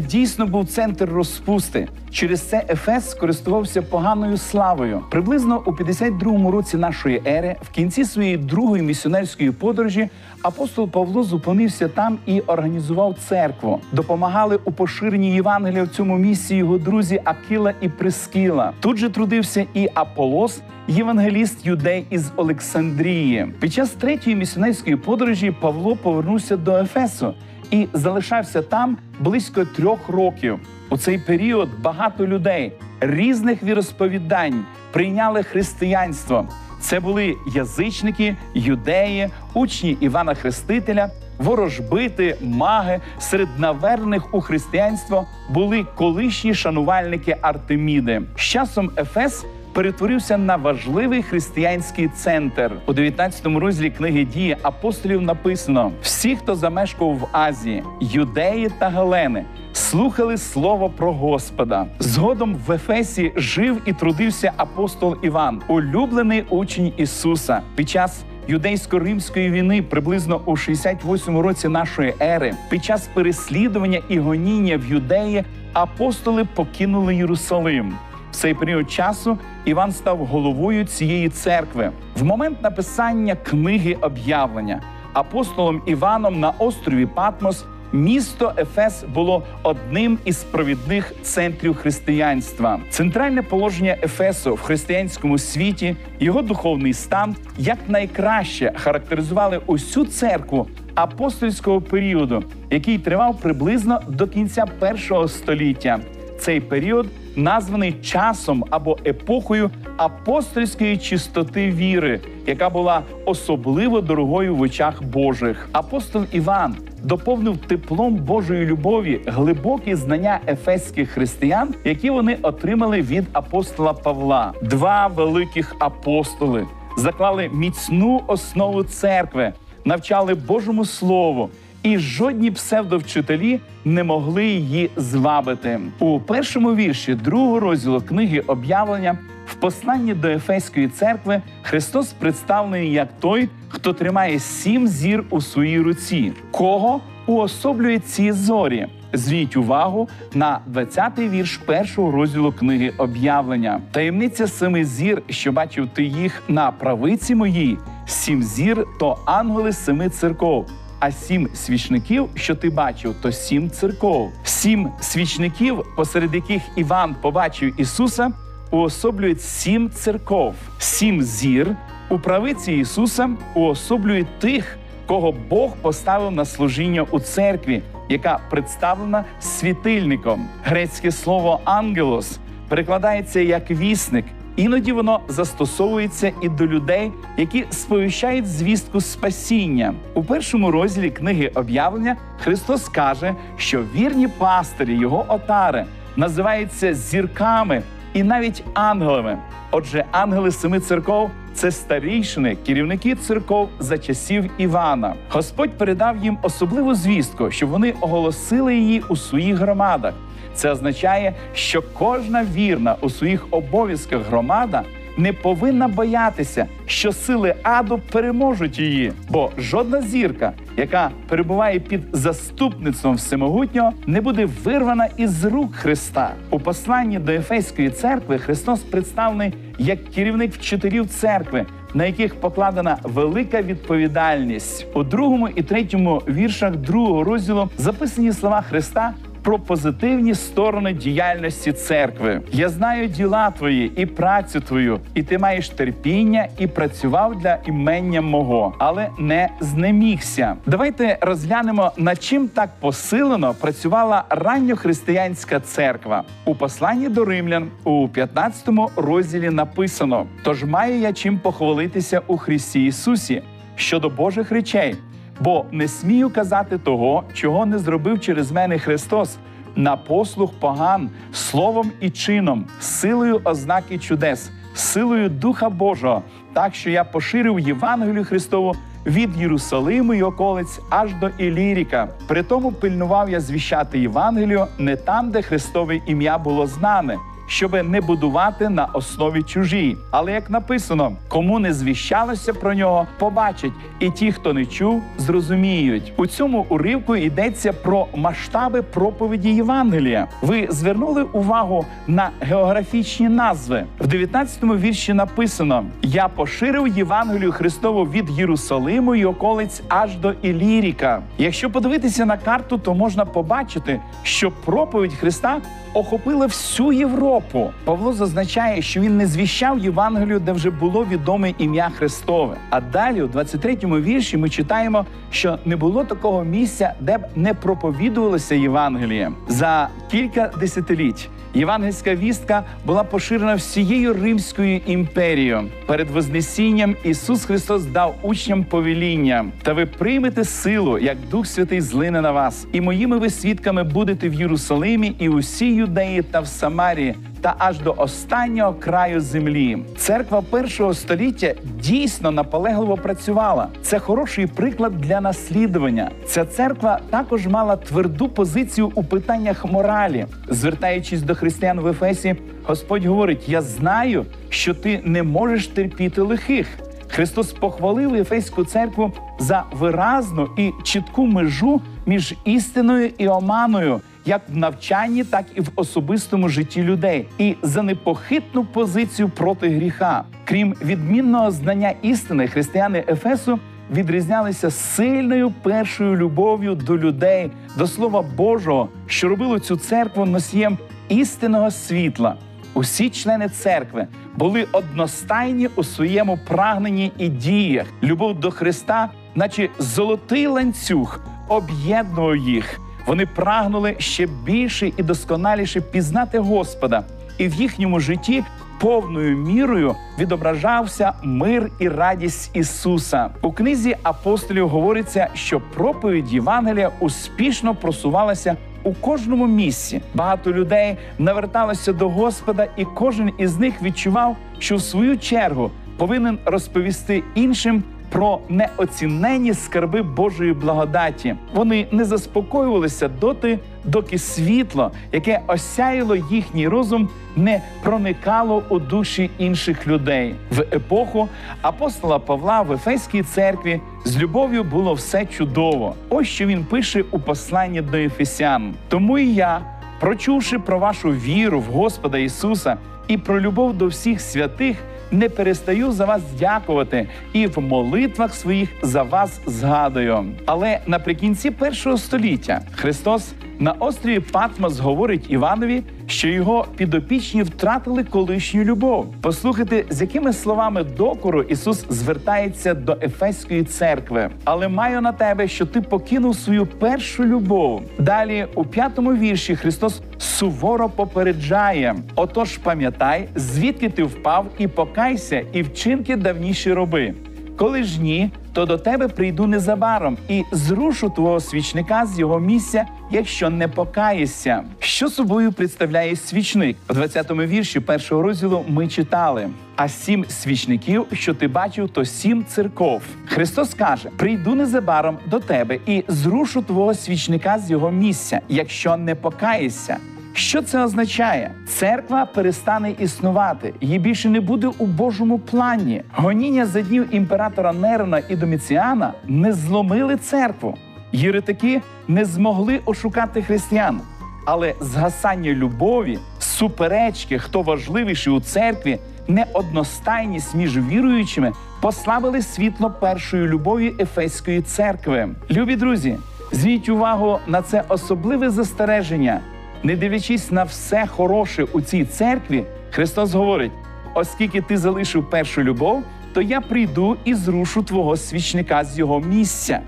дійсно 0.00 0.46
був 0.46 0.66
центр 0.68 1.08
розпусти. 1.08 1.88
Через 2.10 2.40
це 2.40 2.64
Ефес 2.68 3.10
скористувався 3.10 3.82
поганою 3.82 4.36
славою. 4.36 5.02
Приблизно 5.10 5.62
у 5.66 5.70
52-му 5.70 6.50
році 6.50 6.76
нашої 6.76 7.22
ери, 7.26 7.56
в 7.62 7.70
кінці 7.70 8.04
своєї 8.04 8.36
другої 8.36 8.82
місіонерської 8.82 9.50
подорожі, 9.50 10.08
апостол 10.42 10.88
Павло 10.88 11.22
зупинився 11.22 11.88
там 11.88 12.18
і 12.26 12.40
організував 12.40 13.16
церкву. 13.28 13.80
Допомагали 13.92 14.58
у 14.64 14.72
поширенні 14.72 15.34
Євангелія 15.34 15.84
в 15.84 15.88
цьому 15.88 16.18
місці 16.18 16.54
його 16.54 16.78
друзі 16.78 17.20
Акіла 17.24 17.74
і 17.80 17.88
Прискіла. 17.88 18.72
Тут 18.80 18.96
же 18.96 19.10
трудився 19.10 19.66
і 19.74 19.88
Аполос. 19.94 20.60
Євангеліст 20.88 21.66
юдей 21.66 22.06
із 22.10 22.32
Олександрії 22.36 23.54
під 23.60 23.72
час 23.72 23.90
третьої 23.90 24.36
місіонерської 24.36 24.96
подорожі 24.96 25.50
Павло 25.50 25.96
повернувся 25.96 26.56
до 26.56 26.76
Ефесу 26.76 27.34
і 27.70 27.88
залишався 27.92 28.62
там 28.62 28.96
близько 29.20 29.64
трьох 29.64 30.08
років. 30.08 30.58
У 30.90 30.98
цей 30.98 31.18
період 31.18 31.68
багато 31.82 32.26
людей 32.26 32.72
різних 33.00 33.62
віросповідань 33.62 34.64
прийняли 34.92 35.42
християнство. 35.42 36.48
Це 36.80 37.00
були 37.00 37.36
язичники, 37.54 38.36
юдеї, 38.54 39.28
учні 39.54 39.90
Івана 40.00 40.34
Хрестителя, 40.34 41.10
ворожбити, 41.38 42.36
маги. 42.40 43.00
Серед 43.18 43.48
навернених 43.58 44.34
у 44.34 44.40
християнство 44.40 45.26
були 45.50 45.86
колишні 45.94 46.54
шанувальники 46.54 47.36
Артеміди. 47.40 48.22
З 48.36 48.40
часом 48.40 48.90
Ефес 48.96 49.44
перетворився 49.76 50.38
на 50.38 50.56
важливий 50.56 51.22
християнський 51.22 52.08
центр. 52.08 52.72
У 52.86 52.92
19 52.92 53.46
розділі 53.46 53.90
книги 53.90 54.24
дії 54.24 54.56
апостолів 54.62 55.22
написано: 55.22 55.92
всі, 56.02 56.36
хто 56.36 56.54
замешкав 56.54 57.18
в 57.18 57.28
Азії, 57.32 57.82
юдеї 58.00 58.70
та 58.78 58.88
галени, 58.88 59.44
слухали 59.72 60.36
слово 60.36 60.90
про 60.90 61.12
Господа. 61.12 61.86
Згодом 61.98 62.56
в 62.66 62.72
Ефесі 62.72 63.32
жив 63.36 63.82
і 63.86 63.92
трудився 63.92 64.52
апостол 64.56 65.16
Іван, 65.22 65.62
улюблений 65.68 66.44
учень 66.50 66.92
Ісуса. 66.96 67.60
Під 67.74 67.88
час 67.88 68.24
Юдейсько-римської 68.48 69.50
війни 69.50 69.82
приблизно 69.82 70.40
у 70.44 70.56
68 70.56 71.38
році 71.38 71.68
нашої 71.68 72.14
ери, 72.20 72.54
під 72.70 72.84
час 72.84 73.08
переслідування 73.14 74.00
і 74.08 74.18
гоніння 74.18 74.76
в 74.76 74.92
юдеї 74.92 75.44
апостоли 75.72 76.44
покинули 76.54 77.16
Єрусалим. 77.16 77.94
Цей 78.36 78.54
період 78.54 78.90
часу 78.90 79.38
Іван 79.64 79.92
став 79.92 80.18
головою 80.18 80.84
цієї 80.84 81.28
церкви. 81.28 81.90
В 82.16 82.24
момент 82.24 82.62
написання 82.62 83.36
книги 83.36 83.96
об'явлення 84.00 84.82
апостолом 85.12 85.82
Іваном 85.86 86.40
на 86.40 86.50
острові 86.50 87.06
Патмос 87.06 87.64
місто 87.92 88.52
Ефес 88.58 89.04
було 89.14 89.42
одним 89.62 90.18
із 90.24 90.44
провідних 90.44 91.12
центрів 91.22 91.76
християнства. 91.76 92.80
Центральне 92.90 93.42
положення 93.42 93.96
Ефесу 94.02 94.54
в 94.54 94.60
християнському 94.60 95.38
світі, 95.38 95.96
його 96.20 96.42
духовний 96.42 96.92
стан 96.92 97.36
якнайкраще 97.58 98.72
характеризували 98.76 99.60
усю 99.66 100.04
церкву 100.04 100.66
апостольського 100.94 101.80
періоду, 101.80 102.44
який 102.70 102.98
тривав 102.98 103.40
приблизно 103.40 104.00
до 104.08 104.26
кінця 104.26 104.66
першого 104.78 105.28
століття. 105.28 106.00
Цей 106.38 106.60
період 106.60 107.06
названий 107.36 107.92
часом 107.92 108.64
або 108.70 108.98
епохою 109.06 109.70
апостольської 109.96 110.98
чистоти 110.98 111.70
віри, 111.70 112.20
яка 112.46 112.70
була 112.70 113.02
особливо 113.24 114.00
дорогою 114.00 114.56
в 114.56 114.60
очах 114.60 115.02
Божих. 115.02 115.68
Апостол 115.72 116.24
Іван 116.32 116.76
доповнив 117.02 117.56
теплом 117.56 118.14
Божої 118.14 118.66
любові 118.66 119.20
глибокі 119.26 119.94
знання 119.94 120.40
ефеських 120.48 121.10
християн, 121.10 121.74
які 121.84 122.10
вони 122.10 122.38
отримали 122.42 123.00
від 123.00 123.24
апостола 123.32 123.92
Павла. 123.92 124.52
Два 124.62 125.06
великих 125.06 125.76
апостоли 125.78 126.66
заклали 126.96 127.50
міцну 127.52 128.22
основу 128.26 128.82
церкви, 128.82 129.52
навчали 129.84 130.34
Божому 130.34 130.84
Слову 130.84 131.50
і 131.82 131.98
жодні 131.98 132.50
псевдовчителі 132.50 133.60
не 133.84 134.04
могли 134.04 134.46
її 134.46 134.90
звабити. 134.96 135.80
У 135.98 136.20
першому 136.20 136.74
вірші 136.74 137.14
другого 137.14 137.60
розділу 137.60 138.00
книги 138.00 138.40
об'явлення 138.40 139.18
в 139.46 139.54
посланні 139.54 140.14
до 140.14 140.28
Ефеської 140.28 140.88
церкви 140.88 141.42
Христос 141.62 142.12
представлений 142.12 142.92
як 142.92 143.08
той, 143.20 143.48
хто 143.68 143.92
тримає 143.92 144.38
сім 144.38 144.88
зір 144.88 145.24
у 145.30 145.40
своїй 145.40 145.80
руці, 145.80 146.32
кого 146.50 147.00
уособлює 147.26 147.98
ці 147.98 148.32
зорі. 148.32 148.86
Звіть 149.12 149.56
увагу 149.56 150.08
на 150.34 150.60
20-й 150.72 151.28
вірш 151.28 151.56
першого 151.56 152.10
розділу 152.10 152.52
книги 152.52 152.92
об'явлення. 152.98 153.80
Таємниця 153.90 154.46
семи 154.46 154.84
зір, 154.84 155.22
що 155.28 155.52
бачив 155.52 155.88
ти 155.94 156.04
їх 156.04 156.42
на 156.48 156.70
правиці 156.70 157.34
моїй, 157.34 157.78
сім 158.06 158.42
зір 158.42 158.86
то 159.00 159.18
ангели 159.24 159.72
семи 159.72 160.08
церков. 160.08 160.66
А 161.00 161.10
сім 161.10 161.48
свічників, 161.54 162.28
що 162.34 162.54
ти 162.54 162.70
бачив, 162.70 163.14
то 163.22 163.32
сім 163.32 163.70
церков. 163.70 164.32
Сім 164.44 164.88
свічників, 165.00 165.84
посеред 165.96 166.34
яких 166.34 166.62
Іван 166.76 167.16
побачив 167.22 167.80
Ісуса, 167.80 168.32
уособлюють 168.70 169.42
сім 169.42 169.90
церков. 169.90 170.54
Сім 170.78 171.22
зір 171.22 171.76
у 172.10 172.18
правиці 172.18 172.72
Ісуса 172.72 173.30
уособлюють 173.54 174.38
тих, 174.38 174.78
кого 175.06 175.32
Бог 175.32 175.76
поставив 175.82 176.32
на 176.32 176.44
служіння 176.44 177.02
у 177.10 177.20
церкві, 177.20 177.82
яка 178.08 178.40
представлена 178.50 179.24
світильником. 179.40 180.48
Грецьке 180.64 181.12
слово 181.12 181.60
ангелос 181.64 182.38
перекладається 182.68 183.40
як 183.40 183.70
вісник. 183.70 184.24
Іноді 184.56 184.92
воно 184.92 185.20
застосовується 185.28 186.32
і 186.42 186.48
до 186.48 186.66
людей, 186.66 187.12
які 187.36 187.64
сповіщають 187.70 188.46
звістку 188.46 189.00
спасіння. 189.00 189.94
У 190.14 190.24
першому 190.24 190.70
розділі 190.70 191.10
книги 191.10 191.50
об'явлення 191.54 192.16
Христос 192.40 192.88
каже, 192.88 193.34
що 193.56 193.82
вірні 193.94 194.28
пастирі 194.28 194.94
його 194.94 195.24
отари 195.28 195.84
називаються 196.16 196.94
зірками 196.94 197.82
і 198.14 198.22
навіть 198.22 198.64
ангелами. 198.74 199.38
Отже, 199.70 200.04
ангели 200.10 200.50
семи 200.50 200.80
церков 200.80 201.30
це 201.54 201.70
старійшини, 201.70 202.56
керівники 202.66 203.14
церков 203.14 203.68
за 203.78 203.98
часів 203.98 204.50
Івана. 204.58 205.14
Господь 205.30 205.78
передав 205.78 206.24
їм 206.24 206.38
особливу 206.42 206.94
звістку, 206.94 207.50
щоб 207.50 207.70
вони 207.70 207.94
оголосили 208.00 208.76
її 208.76 209.02
у 209.08 209.16
своїх 209.16 209.56
громадах. 209.56 210.14
Це 210.56 210.70
означає, 210.70 211.34
що 211.54 211.82
кожна 211.82 212.44
вірна 212.54 212.96
у 213.00 213.10
своїх 213.10 213.46
обов'язках 213.50 214.26
громада 214.26 214.82
не 215.16 215.32
повинна 215.32 215.88
боятися, 215.88 216.66
що 216.86 217.12
сили 217.12 217.54
аду 217.62 218.00
переможуть 218.12 218.78
її, 218.78 219.12
бо 219.28 219.50
жодна 219.58 220.02
зірка, 220.02 220.52
яка 220.76 221.10
перебуває 221.28 221.80
під 221.80 222.00
заступництвом 222.12 223.14
всемогутнього, 223.14 223.92
не 224.06 224.20
буде 224.20 224.48
вирвана 224.64 225.08
із 225.16 225.44
рук 225.44 225.74
Христа. 225.74 226.32
У 226.50 226.60
посланні 226.60 227.18
до 227.18 227.32
Ефеської 227.32 227.90
церкви 227.90 228.38
Христос 228.38 228.80
представлений 228.80 229.54
як 229.78 230.04
керівник 230.04 230.52
вчителів 230.54 231.08
церкви. 231.08 231.66
На 231.94 232.04
яких 232.04 232.34
покладена 232.34 232.96
велика 233.02 233.62
відповідальність 233.62 234.86
у 234.94 235.02
другому 235.02 235.48
і 235.48 235.62
третьому 235.62 236.22
віршах 236.28 236.76
другого 236.76 237.24
розділу 237.24 237.68
записані 237.78 238.32
слова 238.32 238.62
Христа 238.62 239.14
про 239.46 239.58
позитивні 239.58 240.34
сторони 240.34 240.92
діяльності 240.92 241.72
церкви. 241.72 242.40
Я 242.52 242.68
знаю 242.68 243.08
діла 243.08 243.50
твої 243.50 243.92
і 243.96 244.06
працю 244.06 244.60
твою, 244.60 245.00
і 245.14 245.22
ти 245.22 245.38
маєш 245.38 245.68
терпіння 245.68 246.48
і 246.58 246.66
працював 246.66 247.38
для 247.38 247.58
імення 247.66 248.20
мого, 248.20 248.74
але 248.78 249.08
не 249.18 249.48
знемігся. 249.60 250.56
Давайте 250.66 251.18
розглянемо, 251.20 251.92
над 251.96 252.22
чим 252.22 252.48
так 252.48 252.70
посилено 252.80 253.54
працювала 253.60 254.24
ранньохристиянська 254.28 255.60
церква. 255.60 256.22
У 256.44 256.54
посланні 256.54 257.08
до 257.08 257.24
римлян 257.24 257.70
у 257.84 258.08
15 258.08 258.68
розділі 258.96 259.50
написано: 259.50 260.26
Тож 260.42 260.64
маю 260.64 260.98
я 260.98 261.12
чим 261.12 261.38
похвалитися 261.38 262.20
у 262.26 262.36
Христі 262.36 262.84
Ісусі 262.84 263.42
щодо 263.76 264.08
Божих 264.08 264.50
речей 264.52 264.94
бо 265.40 265.64
не 265.72 265.88
смію 265.88 266.30
казати 266.30 266.78
того, 266.78 267.24
чого 267.34 267.66
не 267.66 267.78
зробив 267.78 268.20
через 268.20 268.52
мене 268.52 268.78
Христос, 268.78 269.36
на 269.76 269.96
послуг 269.96 270.52
поган, 270.60 271.10
словом 271.32 271.92
і 272.00 272.10
чином, 272.10 272.64
силою 272.80 273.40
ознаки 273.44 273.98
чудес, 273.98 274.50
силою 274.74 275.28
Духа 275.28 275.68
Божого, 275.70 276.22
так 276.52 276.74
що 276.74 276.90
я 276.90 277.04
поширив 277.04 277.60
Євангелію 277.60 278.24
Христову 278.24 278.74
від 279.06 279.36
Єрусалиму 279.36 280.14
й 280.14 280.22
околиць 280.22 280.80
аж 280.90 281.14
до 281.14 281.28
Іліріка. 281.28 282.08
Притому 282.26 282.72
пильнував 282.72 283.30
я 283.30 283.40
звіщати 283.40 283.98
Євангелію 283.98 284.66
не 284.78 284.96
там, 284.96 285.30
де 285.30 285.42
Христове 285.42 286.00
ім'я 286.06 286.38
було 286.38 286.66
знане. 286.66 287.16
Щоби 287.46 287.82
не 287.82 288.00
будувати 288.00 288.68
на 288.68 288.84
основі 288.84 289.42
чужій, 289.42 289.96
але 290.10 290.32
як 290.32 290.50
написано, 290.50 291.12
кому 291.28 291.58
не 291.58 291.72
звіщалося 291.72 292.52
про 292.52 292.74
нього, 292.74 293.06
побачать, 293.18 293.72
і 294.00 294.10
ті, 294.10 294.32
хто 294.32 294.52
не 294.52 294.66
чув, 294.66 295.02
зрозуміють. 295.18 296.12
У 296.16 296.26
цьому 296.26 296.66
уривку 296.68 297.16
йдеться 297.16 297.72
про 297.72 298.06
масштаби 298.14 298.82
проповіді 298.82 299.50
Євангелія. 299.50 300.26
Ви 300.42 300.66
звернули 300.70 301.22
увагу 301.22 301.86
на 302.06 302.30
географічні 302.40 303.28
назви 303.28 303.84
в 303.98 304.06
19-му 304.06 304.76
вірші. 304.76 305.12
Написано: 305.12 305.84
Я 306.02 306.28
поширив 306.28 306.88
Євангелію 306.88 307.52
Христову 307.52 308.04
від 308.04 308.30
Єрусалиму 308.30 309.14
і 309.14 309.24
околиць 309.24 309.82
аж 309.88 310.16
до 310.16 310.32
Іліріка. 310.42 311.22
Якщо 311.38 311.70
подивитися 311.70 312.26
на 312.26 312.36
карту, 312.36 312.78
то 312.78 312.94
можна 312.94 313.24
побачити, 313.24 314.00
що 314.22 314.50
проповідь 314.50 315.14
Христа 315.14 315.60
охопила 315.96 316.46
всю 316.46 316.92
Європу. 316.92 317.70
Павло 317.84 318.12
зазначає, 318.12 318.82
що 318.82 319.00
він 319.00 319.16
не 319.16 319.26
звіщав 319.26 319.78
Євангелію, 319.78 320.40
де 320.40 320.52
вже 320.52 320.70
було 320.70 321.04
відоме 321.04 321.54
ім'я 321.58 321.90
Христове. 321.90 322.56
А 322.70 322.80
далі, 322.80 323.22
у 323.22 323.26
23-му 323.26 324.00
вірші, 324.00 324.36
ми 324.36 324.48
читаємо, 324.48 325.06
що 325.30 325.58
не 325.64 325.76
було 325.76 326.04
такого 326.04 326.44
місця, 326.44 326.94
де 327.00 327.18
б 327.18 327.20
не 327.36 327.54
проповідувалося 327.54 328.54
Євангеліє 328.54 329.32
за 329.48 329.88
кілька 330.10 330.50
десятиліть. 330.60 331.28
Євангельська 331.56 332.14
вістка 332.14 332.64
була 332.86 333.04
поширена 333.04 333.54
всією 333.54 334.14
Римською 334.14 334.80
імперією. 334.86 335.62
Перед 335.86 336.10
Вознесінням 336.10 336.96
Ісус 337.04 337.44
Христос 337.44 337.84
дав 337.84 338.14
учням 338.22 338.64
повеління, 338.64 339.44
та 339.62 339.72
ви 339.72 339.86
приймете 339.86 340.44
силу, 340.44 340.98
як 340.98 341.16
Дух 341.30 341.46
Святий 341.46 341.80
злине 341.80 342.20
на 342.20 342.32
вас, 342.32 342.66
і 342.72 342.80
моїми 342.80 343.18
ви 343.18 343.30
свідками 343.30 343.84
будете 343.84 344.28
в 344.28 344.34
Єрусалимі 344.34 345.16
і 345.18 345.28
усій 345.28 345.74
юдеї 345.74 346.22
та 346.22 346.40
в 346.40 346.46
Самарії. 346.46 347.14
Та 347.46 347.54
аж 347.58 347.78
до 347.78 347.94
останнього 347.96 348.74
краю 348.74 349.20
землі 349.20 349.78
церква 349.96 350.42
першого 350.42 350.94
століття 350.94 351.54
дійсно 351.80 352.30
наполегливо 352.30 352.96
працювала. 352.96 353.68
Це 353.82 353.98
хороший 353.98 354.46
приклад 354.46 354.92
для 355.00 355.20
наслідування. 355.20 356.10
Ця 356.26 356.44
церква 356.44 357.00
також 357.10 357.46
мала 357.46 357.76
тверду 357.76 358.28
позицію 358.28 358.92
у 358.94 359.04
питаннях 359.04 359.64
моралі, 359.64 360.26
звертаючись 360.48 361.22
до 361.22 361.34
християн 361.34 361.80
в 361.80 361.88
Ефесі, 361.88 362.36
Господь 362.64 363.04
говорить: 363.04 363.48
Я 363.48 363.62
знаю, 363.62 364.26
що 364.48 364.74
ти 364.74 365.00
не 365.04 365.22
можеш 365.22 365.66
терпіти 365.66 366.20
лихих. 366.20 366.66
Христос 367.08 367.52
похвалив 367.52 368.14
Ефеську 368.14 368.64
церкву 368.64 369.12
за 369.38 369.64
виразну 369.72 370.48
і 370.58 370.72
чітку 370.84 371.26
межу 371.26 371.80
між 372.06 372.34
істиною 372.44 373.10
і 373.18 373.28
оманою, 373.28 374.00
як 374.26 374.42
в 374.48 374.56
навчанні, 374.56 375.24
так 375.24 375.44
і 375.54 375.60
в 375.60 375.68
особистому 375.76 376.48
житті 376.48 376.82
людей, 376.82 377.28
і 377.38 377.56
за 377.62 377.82
непохитну 377.82 378.64
позицію 378.64 379.28
проти 379.28 379.68
гріха. 379.68 380.24
Крім 380.44 380.74
відмінного 380.84 381.50
знання 381.50 381.92
істини, 382.02 382.48
християни 382.48 383.04
Ефесу 383.08 383.58
відрізнялися 383.90 384.70
сильною 384.70 385.52
першою 385.62 386.16
любов'ю 386.16 386.74
до 386.74 386.98
людей, 386.98 387.50
до 387.78 387.86
Слова 387.86 388.22
Божого, 388.22 388.88
що 389.06 389.28
робило 389.28 389.58
цю 389.58 389.76
церкву 389.76 390.24
носієм 390.24 390.78
істинного 391.08 391.70
світла. 391.70 392.36
Усі 392.74 393.10
члени 393.10 393.48
церкви 393.48 394.06
були 394.36 394.66
одностайні 394.72 395.68
у 395.76 395.84
своєму 395.84 396.38
прагненні 396.48 397.12
і 397.18 397.28
діях. 397.28 397.86
Любов 398.02 398.40
до 398.40 398.50
Христа, 398.50 399.10
наче 399.34 399.68
золотий 399.78 400.46
ланцюг, 400.46 401.20
об'єднував 401.48 402.36
їх. 402.36 402.80
Вони 403.06 403.26
прагнули 403.26 403.96
ще 403.98 404.26
більше 404.26 404.92
і 404.96 405.02
досконаліше 405.02 405.80
пізнати 405.80 406.38
Господа, 406.38 407.02
і 407.38 407.48
в 407.48 407.54
їхньому 407.54 408.00
житті 408.00 408.44
повною 408.80 409.36
мірою 409.36 409.96
відображався 410.18 411.12
мир 411.22 411.70
і 411.78 411.88
радість 411.88 412.50
Ісуса. 412.56 413.30
У 413.42 413.52
книзі 413.52 413.96
апостолів 414.02 414.68
говориться, 414.68 415.28
що 415.34 415.60
проповідь 415.60 416.32
Євангелія 416.32 416.90
успішно 417.00 417.74
просувалася 417.74 418.56
у 418.82 418.94
кожному 418.94 419.46
місці. 419.46 420.02
Багато 420.14 420.52
людей 420.52 420.96
наверталося 421.18 421.92
до 421.92 422.08
Господа, 422.08 422.66
і 422.76 422.84
кожен 422.84 423.32
із 423.38 423.58
них 423.58 423.82
відчував, 423.82 424.36
що 424.58 424.76
в 424.76 424.82
свою 424.82 425.18
чергу 425.18 425.70
повинен 425.96 426.38
розповісти 426.44 427.22
іншим. 427.34 427.82
Про 428.10 428.38
неоцінені 428.48 429.54
скарби 429.54 430.02
Божої 430.02 430.52
благодаті 430.52 431.34
вони 431.54 431.86
не 431.90 432.04
заспокоювалися 432.04 433.08
доти, 433.08 433.58
доки 433.84 434.18
світло, 434.18 434.90
яке 435.12 435.40
осяяло 435.46 436.16
їхній 436.16 436.68
розум, 436.68 437.08
не 437.36 437.62
проникало 437.82 438.62
у 438.68 438.78
душі 438.78 439.30
інших 439.38 439.86
людей. 439.86 440.34
В 440.50 440.60
епоху 440.60 441.28
апостола 441.62 442.18
Павла 442.18 442.62
в 442.62 442.72
Ефеській 442.72 443.22
церкві 443.22 443.80
з 444.04 444.18
любов'ю 444.18 444.64
було 444.64 444.94
все 444.94 445.26
чудово. 445.26 445.94
Ось 446.08 446.28
що 446.28 446.46
він 446.46 446.64
пише 446.64 447.04
у 447.10 447.18
посланні 447.18 447.80
до 447.80 447.96
Ефесян. 447.96 448.74
Тому 448.88 449.18
і 449.18 449.34
я, 449.34 449.60
прочувши 450.00 450.58
про 450.58 450.78
вашу 450.78 451.08
віру 451.08 451.60
в 451.60 451.64
Господа 451.64 452.18
Ісуса 452.18 452.76
і 453.08 453.18
про 453.18 453.40
любов 453.40 453.74
до 453.74 453.86
всіх 453.86 454.20
святих 454.20 454.76
не 455.10 455.28
перестаю 455.28 455.92
за 455.92 456.04
вас 456.04 456.22
дякувати 456.38 457.08
і 457.32 457.46
в 457.46 457.58
молитвах 457.58 458.34
своїх 458.34 458.68
за 458.82 459.02
вас 459.02 459.40
згадую. 459.46 460.24
Але 460.46 460.80
наприкінці 460.86 461.50
першого 461.50 461.98
століття 461.98 462.60
Христос 462.76 463.32
на 463.58 463.72
острові 463.72 464.20
Патмос 464.20 464.78
говорить 464.78 465.26
Іванові, 465.28 465.82
що 466.06 466.28
його 466.28 466.66
підопічні 466.76 467.42
втратили 467.42 468.04
колишню 468.04 468.64
любов. 468.64 469.14
Послухайте, 469.20 469.84
з 469.90 470.00
якими 470.00 470.32
словами 470.32 470.84
докору 470.84 471.42
Ісус 471.42 471.84
звертається 471.88 472.74
до 472.74 472.96
Ефеської 473.02 473.64
церкви. 473.64 474.30
Але 474.44 474.68
маю 474.68 475.00
на 475.00 475.12
тебе, 475.12 475.48
що 475.48 475.66
ти 475.66 475.80
покинув 475.80 476.36
свою 476.36 476.66
першу 476.66 477.24
любов. 477.24 477.82
Далі 477.98 478.46
у 478.54 478.64
п'ятому 478.64 479.14
вірші 479.14 479.56
Христос 479.56 480.02
суворо 480.18 480.88
попереджає: 480.88 481.96
отож, 482.14 482.58
пам'ятай, 482.58 483.28
звідки 483.34 483.88
ти 483.88 484.02
впав, 484.02 484.46
і 484.58 484.68
покайся, 484.68 485.42
і 485.52 485.62
вчинки 485.62 486.16
давніші 486.16 486.72
роби. 486.72 487.14
Коли 487.56 487.82
ж 487.82 488.00
ні, 488.02 488.30
то 488.56 488.66
до 488.66 488.78
тебе 488.78 489.08
прийду 489.08 489.46
незабаром 489.46 490.16
і 490.28 490.44
зрушу 490.52 491.10
твого 491.10 491.40
свічника 491.40 492.06
з 492.06 492.18
його 492.18 492.40
місця, 492.40 492.86
якщо 493.10 493.50
не 493.50 493.68
покаєшся. 493.68 494.64
Що 494.78 495.08
собою 495.08 495.52
представляє 495.52 496.16
свічник? 496.16 496.76
У 496.90 496.92
20-му 496.92 497.42
вірші 497.42 497.80
першого 497.80 498.22
розділу 498.22 498.64
ми 498.68 498.88
читали: 498.88 499.48
а 499.76 499.88
сім 499.88 500.24
свічників, 500.28 501.06
що 501.12 501.34
ти 501.34 501.48
бачив, 501.48 501.88
то 501.88 502.04
сім 502.04 502.44
церков. 502.44 503.02
Христос 503.26 503.74
каже: 503.74 504.08
прийду 504.16 504.54
незабаром 504.54 505.18
до 505.26 505.40
тебе 505.40 505.78
і 505.86 506.04
зрушу 506.08 506.62
твого 506.62 506.94
свічника 506.94 507.58
з 507.58 507.70
його 507.70 507.90
місця, 507.90 508.40
якщо 508.48 508.96
не 508.96 509.14
покаєшся. 509.14 509.96
Що 510.36 510.62
це 510.62 510.84
означає? 510.84 511.50
Церква 511.68 512.26
перестане 512.26 512.90
існувати, 512.90 513.74
її 513.80 513.98
більше 513.98 514.28
не 514.28 514.40
буде 514.40 514.70
у 514.78 514.86
Божому 514.86 515.38
плані. 515.38 516.02
Гоніння 516.14 516.66
за 516.66 516.82
днів 516.82 517.14
імператора 517.14 517.72
Нерона 517.72 518.22
і 518.28 518.36
Доміціана 518.36 519.12
не 519.26 519.52
зломили 519.52 520.16
церкву. 520.16 520.74
Єретики 521.12 521.82
не 522.08 522.24
змогли 522.24 522.80
ошукати 522.84 523.42
християн, 523.42 524.00
але 524.46 524.74
згасання 524.80 525.52
любові, 525.52 526.18
суперечки, 526.38 527.38
хто 527.38 527.62
важливіший 527.62 528.32
у 528.32 528.40
церкві, 528.40 528.98
неодностайність 529.28 530.54
між 530.54 530.78
віруючими 530.78 531.52
послабили 531.80 532.42
світло 532.42 532.90
першої 532.90 533.46
любові 533.46 533.94
Ефеської 534.00 534.62
церкви. 534.62 535.28
Любі 535.50 535.76
друзі, 535.76 536.16
зверніть 536.52 536.88
увагу 536.88 537.38
на 537.46 537.62
це 537.62 537.84
особливе 537.88 538.50
застереження. 538.50 539.40
Не 539.82 539.96
дивлячись 539.96 540.50
на 540.50 540.64
все 540.64 541.06
хороше 541.06 541.64
у 541.72 541.80
цій 541.80 542.04
церкві, 542.04 542.64
Христос 542.90 543.34
говорить: 543.34 543.72
оскільки 544.14 544.60
ти 544.60 544.76
залишив 544.76 545.30
першу 545.30 545.62
любов, 545.62 546.02
то 546.32 546.42
я 546.42 546.60
прийду 546.60 547.16
і 547.24 547.34
зрушу 547.34 547.82
твого 547.82 548.16
свічника 548.16 548.84
з 548.84 548.98
його 548.98 549.20
місця. 549.20 549.80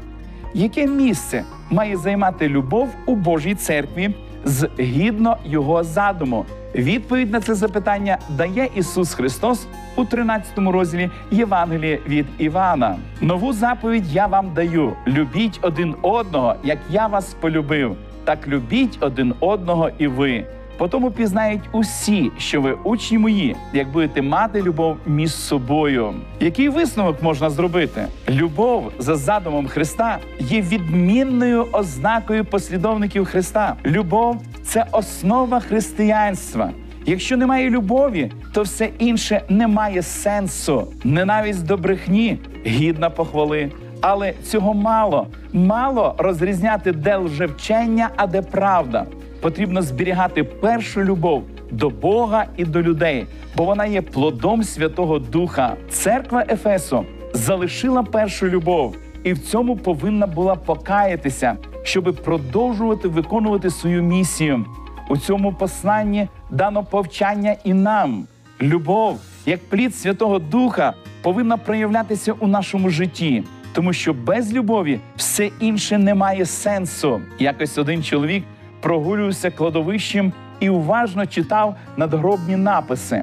Яке 0.55 0.87
місце 0.87 1.44
має 1.70 1.96
займати 1.96 2.48
любов 2.48 2.88
у 3.07 3.14
Божій 3.14 3.55
церкві 3.55 4.11
згідно 4.44 5.37
його 5.44 5.85
задуму? 5.85 6.44
Відповідь 6.74 7.33
на 7.33 7.40
це 7.40 7.55
запитання 7.55 8.18
дає 8.29 8.68
Ісус 8.74 9.14
Христос 9.14 9.66
у 9.96 10.05
13 10.05 10.59
розділі 10.59 11.11
Євангелія 11.31 11.98
від 12.09 12.27
Івана. 12.38 12.96
Нову 13.20 13.53
заповідь 13.53 14.12
я 14.12 14.27
вам 14.27 14.55
даю: 14.55 14.92
любіть 15.07 15.59
один 15.62 15.94
одного, 16.03 16.55
як 16.64 16.79
я 16.90 17.07
вас 17.07 17.35
полюбив. 17.40 17.96
Так 18.29 18.49
любіть 18.49 18.99
один 19.01 19.35
одного 19.41 19.91
і 19.99 20.07
ви. 20.07 20.45
Потому 20.79 21.11
пізнають 21.11 21.61
усі, 21.73 22.31
що 22.38 22.61
ви 22.61 22.73
учні 22.85 23.19
мої, 23.19 23.57
як 23.73 23.88
будете 23.88 24.23
мати 24.23 24.62
любов 24.62 24.97
між 25.07 25.35
собою. 25.35 26.14
Який 26.41 26.69
висновок 26.69 27.23
можна 27.23 27.51
зробити? 27.51 28.07
Любов 28.29 28.93
за 28.99 29.17
задумом 29.17 29.67
Христа 29.67 30.19
є 30.38 30.61
відмінною 30.61 31.67
ознакою 31.73 32.45
послідовників 32.45 33.25
Христа. 33.25 33.77
Любов 33.87 34.43
це 34.64 34.87
основа 34.93 35.61
християнства. 35.61 36.71
Якщо 37.07 37.37
немає 37.37 37.71
любові, 37.71 38.33
то 38.53 38.62
все 38.62 38.91
інше 38.99 39.43
не 39.49 39.67
має 39.67 40.03
сенсу. 40.03 40.88
Ненависть 41.05 41.67
до 41.67 41.77
брехні 41.77 42.38
гідна 42.67 43.11
похвали. 43.11 43.71
Але 44.00 44.32
цього 44.42 44.74
мало. 44.74 45.26
Мало 45.52 46.14
розрізняти, 46.18 46.92
де 46.92 47.16
лжевчення, 47.16 48.11
а 48.16 48.26
де 48.26 48.42
правда. 48.42 49.06
Потрібно 49.40 49.82
зберігати 49.82 50.44
першу 50.44 51.02
любов 51.02 51.42
до 51.70 51.90
Бога 51.90 52.46
і 52.56 52.64
до 52.64 52.82
людей, 52.82 53.26
бо 53.56 53.64
вона 53.64 53.87
є 53.87 54.02
плодом 54.02 54.62
Святого 54.62 55.18
Духа. 55.18 55.76
Церква 55.90 56.44
Ефесу 56.48 57.04
залишила 57.32 58.02
першу 58.02 58.48
любов 58.48 58.96
і 59.24 59.32
в 59.32 59.38
цьому 59.38 59.76
повинна 59.76 60.26
була 60.26 60.54
покаятися, 60.54 61.56
щоби 61.82 62.12
продовжувати 62.12 63.08
виконувати 63.08 63.70
свою 63.70 64.02
місію. 64.02 64.64
У 65.11 65.16
цьому 65.16 65.52
посланні 65.52 66.28
дано 66.50 66.84
повчання 66.84 67.56
і 67.64 67.74
нам. 67.74 68.26
Любов, 68.62 69.18
як 69.46 69.61
плід 69.68 69.96
Святого 69.96 70.38
Духа, 70.38 70.94
повинна 71.22 71.56
проявлятися 71.56 72.32
у 72.32 72.46
нашому 72.46 72.90
житті, 72.90 73.44
тому 73.79 73.93
що 73.93 74.14
без 74.14 74.53
любові 74.53 75.01
все 75.17 75.51
інше 75.61 75.99
не 75.99 76.14
має 76.14 76.47
сенсу. 76.47 77.21
Якось 77.38 77.79
один 77.79 78.03
чоловік 78.03 78.45
прогулювався 78.81 79.51
кладовищем 79.51 80.33
і 80.61 80.69
уважно 80.69 81.27
читав 81.27 81.77
надгробні 81.97 82.57
написи. 82.57 83.23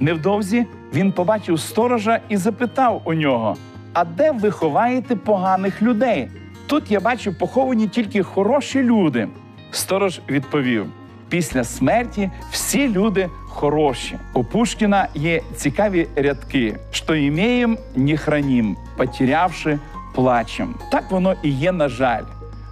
Невдовзі 0.00 0.66
він 0.94 1.12
побачив 1.12 1.60
сторожа 1.60 2.20
і 2.28 2.36
запитав 2.36 3.02
у 3.04 3.14
нього: 3.14 3.56
А 3.92 4.04
де 4.04 4.30
ви 4.30 4.50
ховаєте 4.50 5.16
поганих 5.16 5.82
людей? 5.82 6.28
Тут 6.66 6.90
я 6.90 7.00
бачу 7.00 7.38
поховані 7.38 7.88
тільки 7.88 8.22
хороші 8.22 8.82
люди. 8.82 9.28
Сторож 9.70 10.20
відповів: 10.28 10.86
після 11.28 11.64
смерті 11.64 12.30
всі 12.50 12.88
люди 12.88 13.28
хороші. 13.46 14.18
У 14.34 14.44
Пушкіна 14.44 15.08
є 15.14 15.42
цікаві 15.56 16.06
рядки: 16.16 16.76
що 16.90 17.14
імеєм, 17.14 17.78
не 17.96 18.16
хранім, 18.16 18.76
потерявши, 18.96 19.78
плачем. 20.16 20.74
Так 20.90 21.10
воно 21.10 21.34
і 21.42 21.50
є, 21.50 21.72
на 21.72 21.88
жаль. 21.88 22.22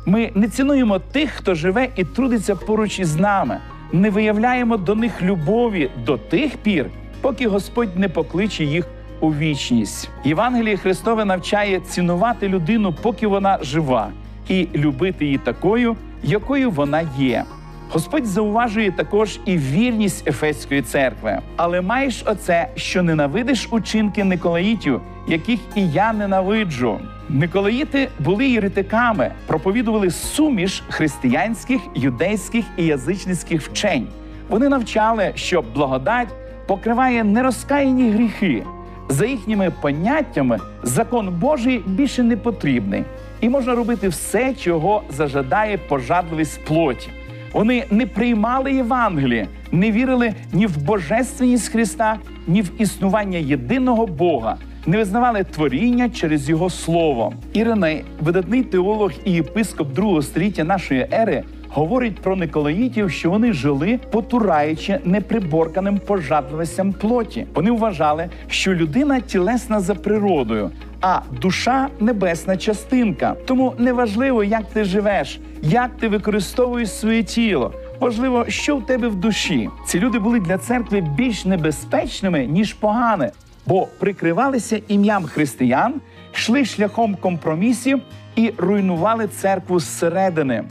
Ми 0.07 0.31
не 0.35 0.49
цінуємо 0.49 0.99
тих, 0.99 1.31
хто 1.31 1.55
живе 1.55 1.89
і 1.97 2.05
трудиться 2.05 2.57
поруч 2.57 2.99
із 2.99 3.17
нами, 3.17 3.59
не 3.93 4.11
виявляємо 4.11 4.77
до 4.77 4.95
них 4.95 5.23
любові 5.23 5.91
до 6.07 6.19
тих 6.19 6.57
пір, 6.57 6.87
поки 7.21 7.49
Господь 7.49 7.99
не 7.99 8.09
покличе 8.09 8.65
їх 8.65 8.87
у 9.21 9.35
вічність. 9.35 10.11
Євангеліє 10.25 10.77
Христове 10.77 11.25
навчає 11.25 11.81
цінувати 11.81 12.49
людину, 12.49 12.95
поки 13.03 13.27
вона 13.27 13.59
жива, 13.63 14.09
і 14.49 14.69
любити 14.75 15.25
її 15.25 15.39
такою, 15.39 15.97
якою 16.23 16.71
вона 16.71 17.03
є. 17.19 17.45
Господь 17.91 18.27
зауважує 18.27 18.91
також 18.91 19.41
і 19.45 19.57
вірність 19.57 20.29
Ефеської 20.29 20.83
церкви. 20.83 21.39
Але 21.57 21.81
маєш 21.81 22.23
оце, 22.27 22.69
що 22.77 23.03
ненавидиш 23.03 23.69
учинки 23.71 24.25
Николаїтів, 24.25 25.01
яких 25.29 25.61
і 25.75 25.91
я 25.91 26.13
ненавиджу. 26.13 27.01
Николаїти 27.29 28.09
були 28.19 28.47
єретиками, 28.49 29.33
проповідували 29.47 30.11
суміш 30.11 30.83
християнських, 30.89 31.81
юдейських 31.95 32.65
і 32.77 32.87
язичницьких 32.87 33.63
вчень. 33.63 34.07
Вони 34.49 34.69
навчали, 34.69 35.33
що 35.35 35.63
благодать 35.75 36.29
покриває 36.67 37.25
нерозкаяні 37.25 38.11
гріхи. 38.11 38.63
За 39.09 39.27
їхніми 39.27 39.73
поняттями, 39.81 40.59
закон 40.83 41.29
Божий 41.29 41.83
більше 41.87 42.23
не 42.23 42.37
потрібний, 42.37 43.05
і 43.41 43.49
можна 43.49 43.75
робити 43.75 44.09
все, 44.09 44.55
чого 44.55 45.03
зажадає 45.11 45.79
пожадливість 45.79 46.65
плоті. 46.65 47.11
Вони 47.55 47.85
не 47.91 48.07
приймали 48.07 48.73
Євангеліє, 48.73 49.47
не 49.73 49.91
вірили 49.91 50.33
ні 50.53 50.67
в 50.67 50.85
божественність 50.85 51.69
Христа, 51.69 52.17
ні 52.47 52.63
в 52.63 52.71
існування 52.79 53.39
єдиного 53.39 54.07
Бога, 54.07 54.57
не 54.87 54.97
визнавали 54.97 55.45
творіння 55.45 56.11
через 56.11 56.49
його 56.49 56.71
слово. 56.71 57.33
Іриней, 57.53 58.05
видатний 58.21 58.63
теолог 58.63 59.13
і 59.25 59.33
єпископ 59.33 59.93
другого 59.93 60.23
століття 60.23 60.65
нашої 60.65 61.07
ери, 61.13 61.43
говорить 61.69 62.21
про 62.21 62.37
Николаїтів, 62.37 63.11
що 63.11 63.31
вони 63.31 63.53
жили, 63.53 64.01
потураючи 64.11 64.99
неприборканим 65.05 65.99
пожадливостям 65.99 66.93
плоті. 66.93 67.47
Вони 67.55 67.71
вважали, 67.71 68.29
що 68.49 68.75
людина 68.75 69.21
тілесна 69.21 69.81
за 69.81 69.95
природою, 69.95 70.71
а 71.07 71.21
душа 71.41 71.89
небесна 72.01 72.57
частинка. 72.57 73.37
Тому 73.45 73.75
неважливо, 73.79 74.45
як 74.45 74.65
ти 74.73 74.85
живеш, 74.85 75.41
як 75.63 75.91
ти 76.01 76.09
використовуєш 76.09 76.91
своє 76.91 77.23
тіло. 77.23 77.73
Важливо, 78.01 78.45
що 78.49 78.77
в 78.77 78.87
тебе 78.87 79.09
в 79.09 79.15
душі. 79.15 79.69
Ці 79.87 80.01
люди 80.01 80.19
були 80.19 80.41
для 80.41 80.59
церкви 80.59 81.01
більш 81.01 81.45
небезпечними 81.45 82.47
ніж 82.47 82.73
погане, 82.73 83.31
бо 83.67 83.89
прикривалися 83.99 84.81
ім'ям 84.89 85.25
християн, 85.25 85.95
йшли 86.35 86.65
шляхом 86.65 87.15
компромісів 87.15 88.01
і 88.37 88.53
руйнували 88.59 89.29
церкву 89.29 89.81
зсередини. 89.81 90.65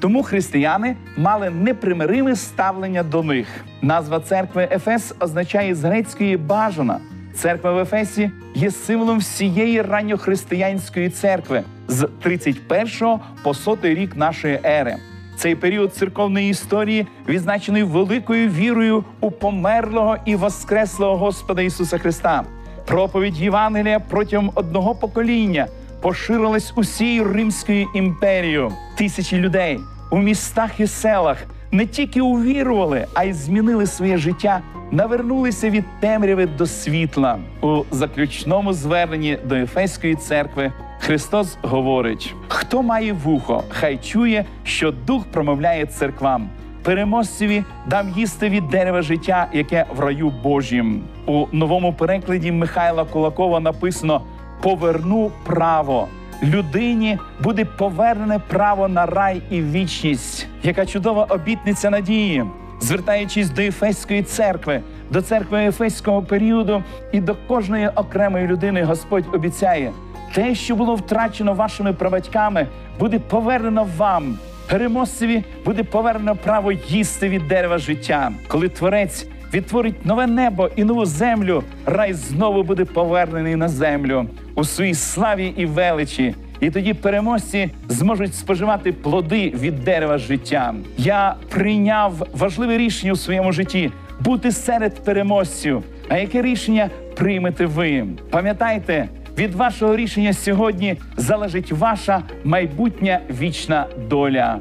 Тому 0.00 0.22
християни 0.22 0.96
мали 1.16 1.50
непримириме 1.50 2.36
ставлення 2.36 3.02
до 3.02 3.22
них. 3.22 3.46
Назва 3.82 4.20
церкви 4.20 4.68
Ефес 4.70 5.14
означає 5.20 5.74
з 5.74 5.84
грецької 5.84 6.36
бажана. 6.36 7.00
Церква 7.40 7.72
в 7.72 7.78
Ефесі 7.78 8.30
є 8.54 8.70
символом 8.70 9.18
всієї 9.18 9.82
ранньохристиянської 9.82 11.10
церкви 11.10 11.62
з 11.88 12.08
31 12.22 13.18
по 13.42 13.54
100 13.54 13.76
рік 13.82 14.16
нашої 14.16 14.60
ери. 14.64 14.96
Цей 15.36 15.54
період 15.54 15.94
церковної 15.94 16.50
історії 16.50 17.06
відзначений 17.28 17.82
великою 17.82 18.48
вірою 18.48 19.04
у 19.20 19.30
померлого 19.30 20.16
і 20.24 20.36
воскреслого 20.36 21.16
Господа 21.16 21.62
Ісуса 21.62 21.98
Христа. 21.98 22.44
Проповідь 22.86 23.38
Євангелія 23.38 24.00
протягом 24.00 24.52
одного 24.54 24.94
покоління 24.94 25.66
поширилась 26.00 26.72
усією 26.76 27.24
Римською 27.24 27.86
імперією. 27.94 28.72
Тисячі 28.96 29.38
людей 29.38 29.80
у 30.10 30.18
містах 30.18 30.80
і 30.80 30.86
селах 30.86 31.36
не 31.72 31.86
тільки 31.86 32.20
увірували, 32.20 33.06
а 33.14 33.24
й 33.24 33.32
змінили 33.32 33.86
своє 33.86 34.16
життя, 34.16 34.60
навернулися 34.90 35.70
від 35.70 35.84
темряви 36.00 36.46
до 36.46 36.66
світла. 36.66 37.38
У 37.62 37.82
заключному 37.90 38.72
зверненні 38.72 39.38
до 39.44 39.54
Ефеської 39.54 40.14
церкви 40.14 40.72
Христос 41.00 41.56
говорить: 41.62 42.34
хто 42.48 42.82
має 42.82 43.12
вухо, 43.12 43.64
хай 43.68 43.98
чує, 43.98 44.44
що 44.64 44.90
дух 44.90 45.24
промовляє 45.32 45.86
церквам. 45.86 46.48
Переможцеві 46.82 47.64
дам 47.86 48.08
їсти 48.16 48.48
від 48.48 48.68
дерева 48.68 49.02
життя, 49.02 49.48
яке 49.52 49.86
в 49.96 50.00
раю 50.00 50.32
Божім. 50.42 51.02
У 51.26 51.46
новому 51.52 51.92
перекладі 51.92 52.52
Михайла 52.52 53.04
Кулакова 53.04 53.60
написано: 53.60 54.22
поверну 54.62 55.30
право. 55.44 56.08
Людині 56.42 57.18
буде 57.40 57.64
повернене 57.64 58.38
право 58.48 58.88
на 58.88 59.06
рай 59.06 59.42
і 59.50 59.62
вічність. 59.62 60.46
Яка 60.62 60.86
чудова 60.86 61.24
обітниця 61.24 61.90
надії, 61.90 62.44
звертаючись 62.80 63.50
до 63.50 63.62
Ефеської 63.62 64.22
церкви, 64.22 64.80
до 65.10 65.22
церкви 65.22 65.64
Ефеського 65.64 66.22
періоду 66.22 66.82
і 67.12 67.20
до 67.20 67.34
кожної 67.34 67.88
окремої 67.88 68.46
людини, 68.46 68.82
Господь 68.82 69.24
обіцяє, 69.32 69.92
те, 70.34 70.54
що 70.54 70.76
було 70.76 70.94
втрачено 70.94 71.54
вашими 71.54 71.92
прабатьками, 71.92 72.66
буде 72.98 73.18
повернено 73.18 73.86
вам. 73.96 74.38
Переможцеві 74.70 75.44
буде 75.64 75.84
повернено 75.84 76.36
право 76.36 76.72
їсти 76.72 77.28
від 77.28 77.48
дерева 77.48 77.78
життя, 77.78 78.32
коли 78.48 78.68
творець 78.68 79.26
відтворить 79.54 80.06
нове 80.06 80.26
небо 80.26 80.70
і 80.76 80.84
нову 80.84 81.06
землю, 81.06 81.62
рай 81.86 82.12
знову 82.12 82.62
буде 82.62 82.84
повернений 82.84 83.56
на 83.56 83.68
землю 83.68 84.26
у 84.54 84.64
своїй 84.64 84.94
славі 84.94 85.52
і 85.56 85.66
величі. 85.66 86.34
І 86.60 86.70
тоді 86.70 86.94
переможці 86.94 87.70
зможуть 87.88 88.34
споживати 88.34 88.92
плоди 88.92 89.52
від 89.60 89.84
дерева 89.84 90.18
життя. 90.18 90.74
Я 90.98 91.34
прийняв 91.48 92.28
важливе 92.32 92.78
рішення 92.78 93.12
у 93.12 93.16
своєму 93.16 93.52
житті 93.52 93.90
бути 94.20 94.52
серед 94.52 95.04
переможців. 95.04 95.82
А 96.08 96.18
яке 96.18 96.42
рішення 96.42 96.90
приймете 97.16 97.66
ви? 97.66 98.06
Пам'ятайте, 98.30 99.08
від 99.38 99.54
вашого 99.54 99.96
рішення 99.96 100.32
сьогодні 100.32 100.96
залежить 101.16 101.72
ваша 101.72 102.22
майбутня 102.44 103.20
вічна 103.40 103.86
доля. 104.08 104.58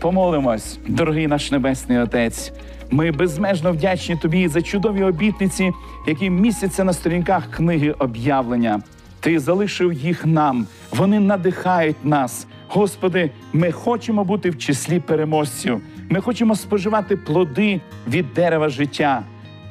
Помолимось, 0.00 0.78
дорогий 0.88 1.26
наш 1.26 1.50
небесний 1.50 1.98
Отець. 1.98 2.52
Ми 2.90 3.10
безмежно 3.10 3.72
вдячні 3.72 4.16
тобі 4.16 4.48
за 4.48 4.62
чудові 4.62 5.02
обітниці, 5.02 5.72
які 6.06 6.30
містяться 6.30 6.84
на 6.84 6.92
сторінках 6.92 7.50
книги 7.50 7.94
об'явлення. 7.98 8.82
Ти 9.20 9.38
залишив 9.38 9.92
їх 9.92 10.26
нам, 10.26 10.66
вони 10.90 11.20
надихають 11.20 12.04
нас. 12.04 12.46
Господи, 12.68 13.30
ми 13.52 13.72
хочемо 13.72 14.24
бути 14.24 14.50
в 14.50 14.58
числі 14.58 15.00
переможців. 15.00 15.80
Ми 16.08 16.20
хочемо 16.20 16.54
споживати 16.54 17.16
плоди 17.16 17.80
від 18.08 18.34
дерева 18.34 18.68
життя. 18.68 19.22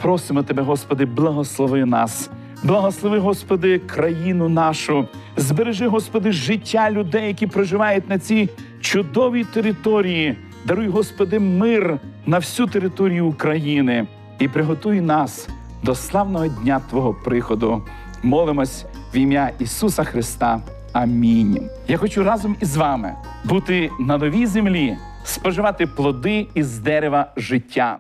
Просимо 0.02 0.44
Тебе, 0.44 0.64
Господи, 0.64 1.06
благослови 1.06 1.86
нас. 1.86 2.30
Благослови, 2.64 3.20
Господи, 3.20 3.80
країну 3.80 4.50
нашу. 4.50 5.08
Збережи, 5.38 5.88
Господи, 5.88 6.32
життя 6.32 6.92
людей, 6.92 7.28
які 7.28 7.48
проживають 7.48 8.10
на 8.10 8.20
цій 8.20 8.50
чудовій 8.82 9.44
території. 9.44 10.38
Даруй, 10.70 10.88
Господи, 10.88 11.40
мир 11.40 12.00
на 12.26 12.38
всю 12.38 12.68
територію 12.68 13.28
України 13.28 14.08
і 14.40 14.48
приготуй 14.48 15.02
нас 15.02 15.48
до 15.84 15.96
славного 15.96 16.48
дня 16.48 16.82
Твого 16.90 17.14
приходу. 17.14 17.84
Молимось 18.24 18.86
в 19.14 19.18
ім'я 19.18 19.52
Ісуса 19.60 20.04
Христа. 20.04 20.60
Амінь. 20.94 21.70
Я 21.88 21.98
хочу 21.98 22.24
разом 22.24 22.56
із 22.62 22.78
вами 22.78 23.16
бути 23.44 23.90
на 24.00 24.18
новій 24.18 24.46
землі, 24.46 24.98
споживати 25.24 25.88
плоди 25.88 26.48
із 26.54 26.78
дерева 26.78 27.32
життя. 27.38 28.00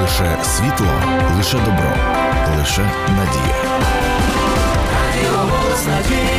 Лише 0.00 0.44
світло, 0.44 0.86
лише 1.36 1.56
добро, 1.58 1.94
лише 2.58 2.82
надія. 3.08 3.90
Духом 5.80 6.29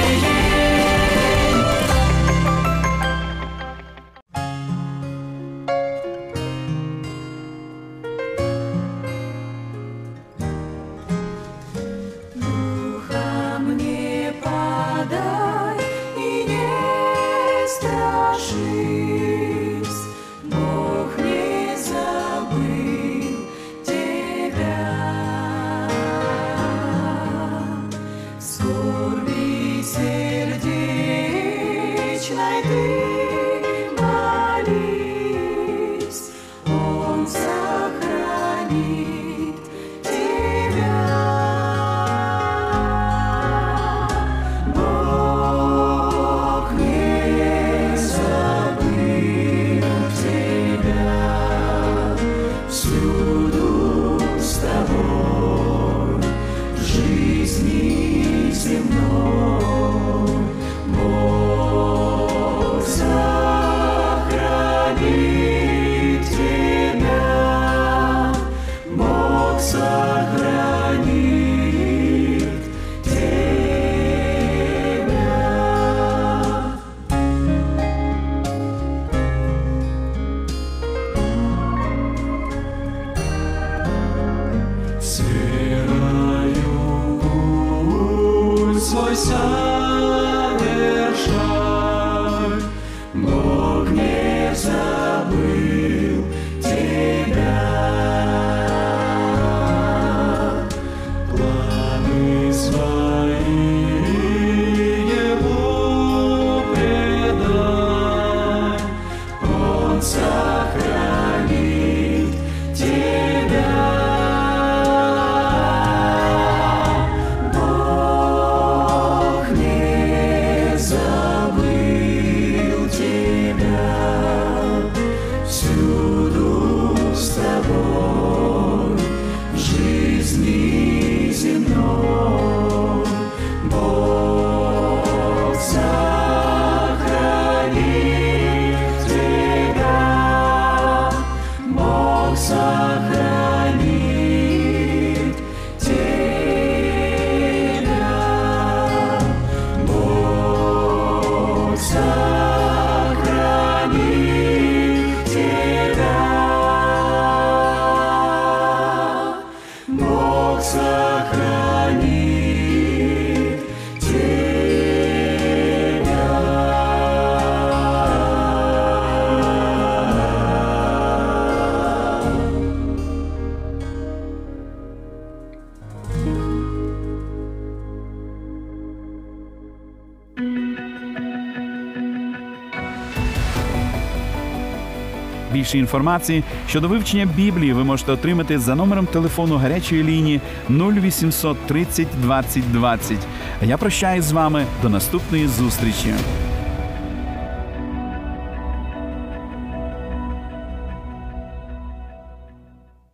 Більше 185.62 185.78
інформації 185.78 186.43
щодо 186.69 186.88
вивчення 186.88 187.26
Біблії 187.26 187.74
ви 187.74 187.84
можете 187.84 188.12
отримати 188.12 188.60
за 188.60 188.76
номером 188.76 189.06
телефону 189.06 189.58
гарячої 189.58 190.04
лінії 190.04 190.41
0800 190.69 191.67
30 191.67 192.08
20 192.21 192.71
20. 192.71 193.17
А 193.62 193.65
я 193.65 193.78
прощаюсь 193.78 194.26
з 194.26 194.32
вами 194.32 194.65
до 194.82 194.89
наступної 194.89 195.47
зустрічі. 195.47 196.13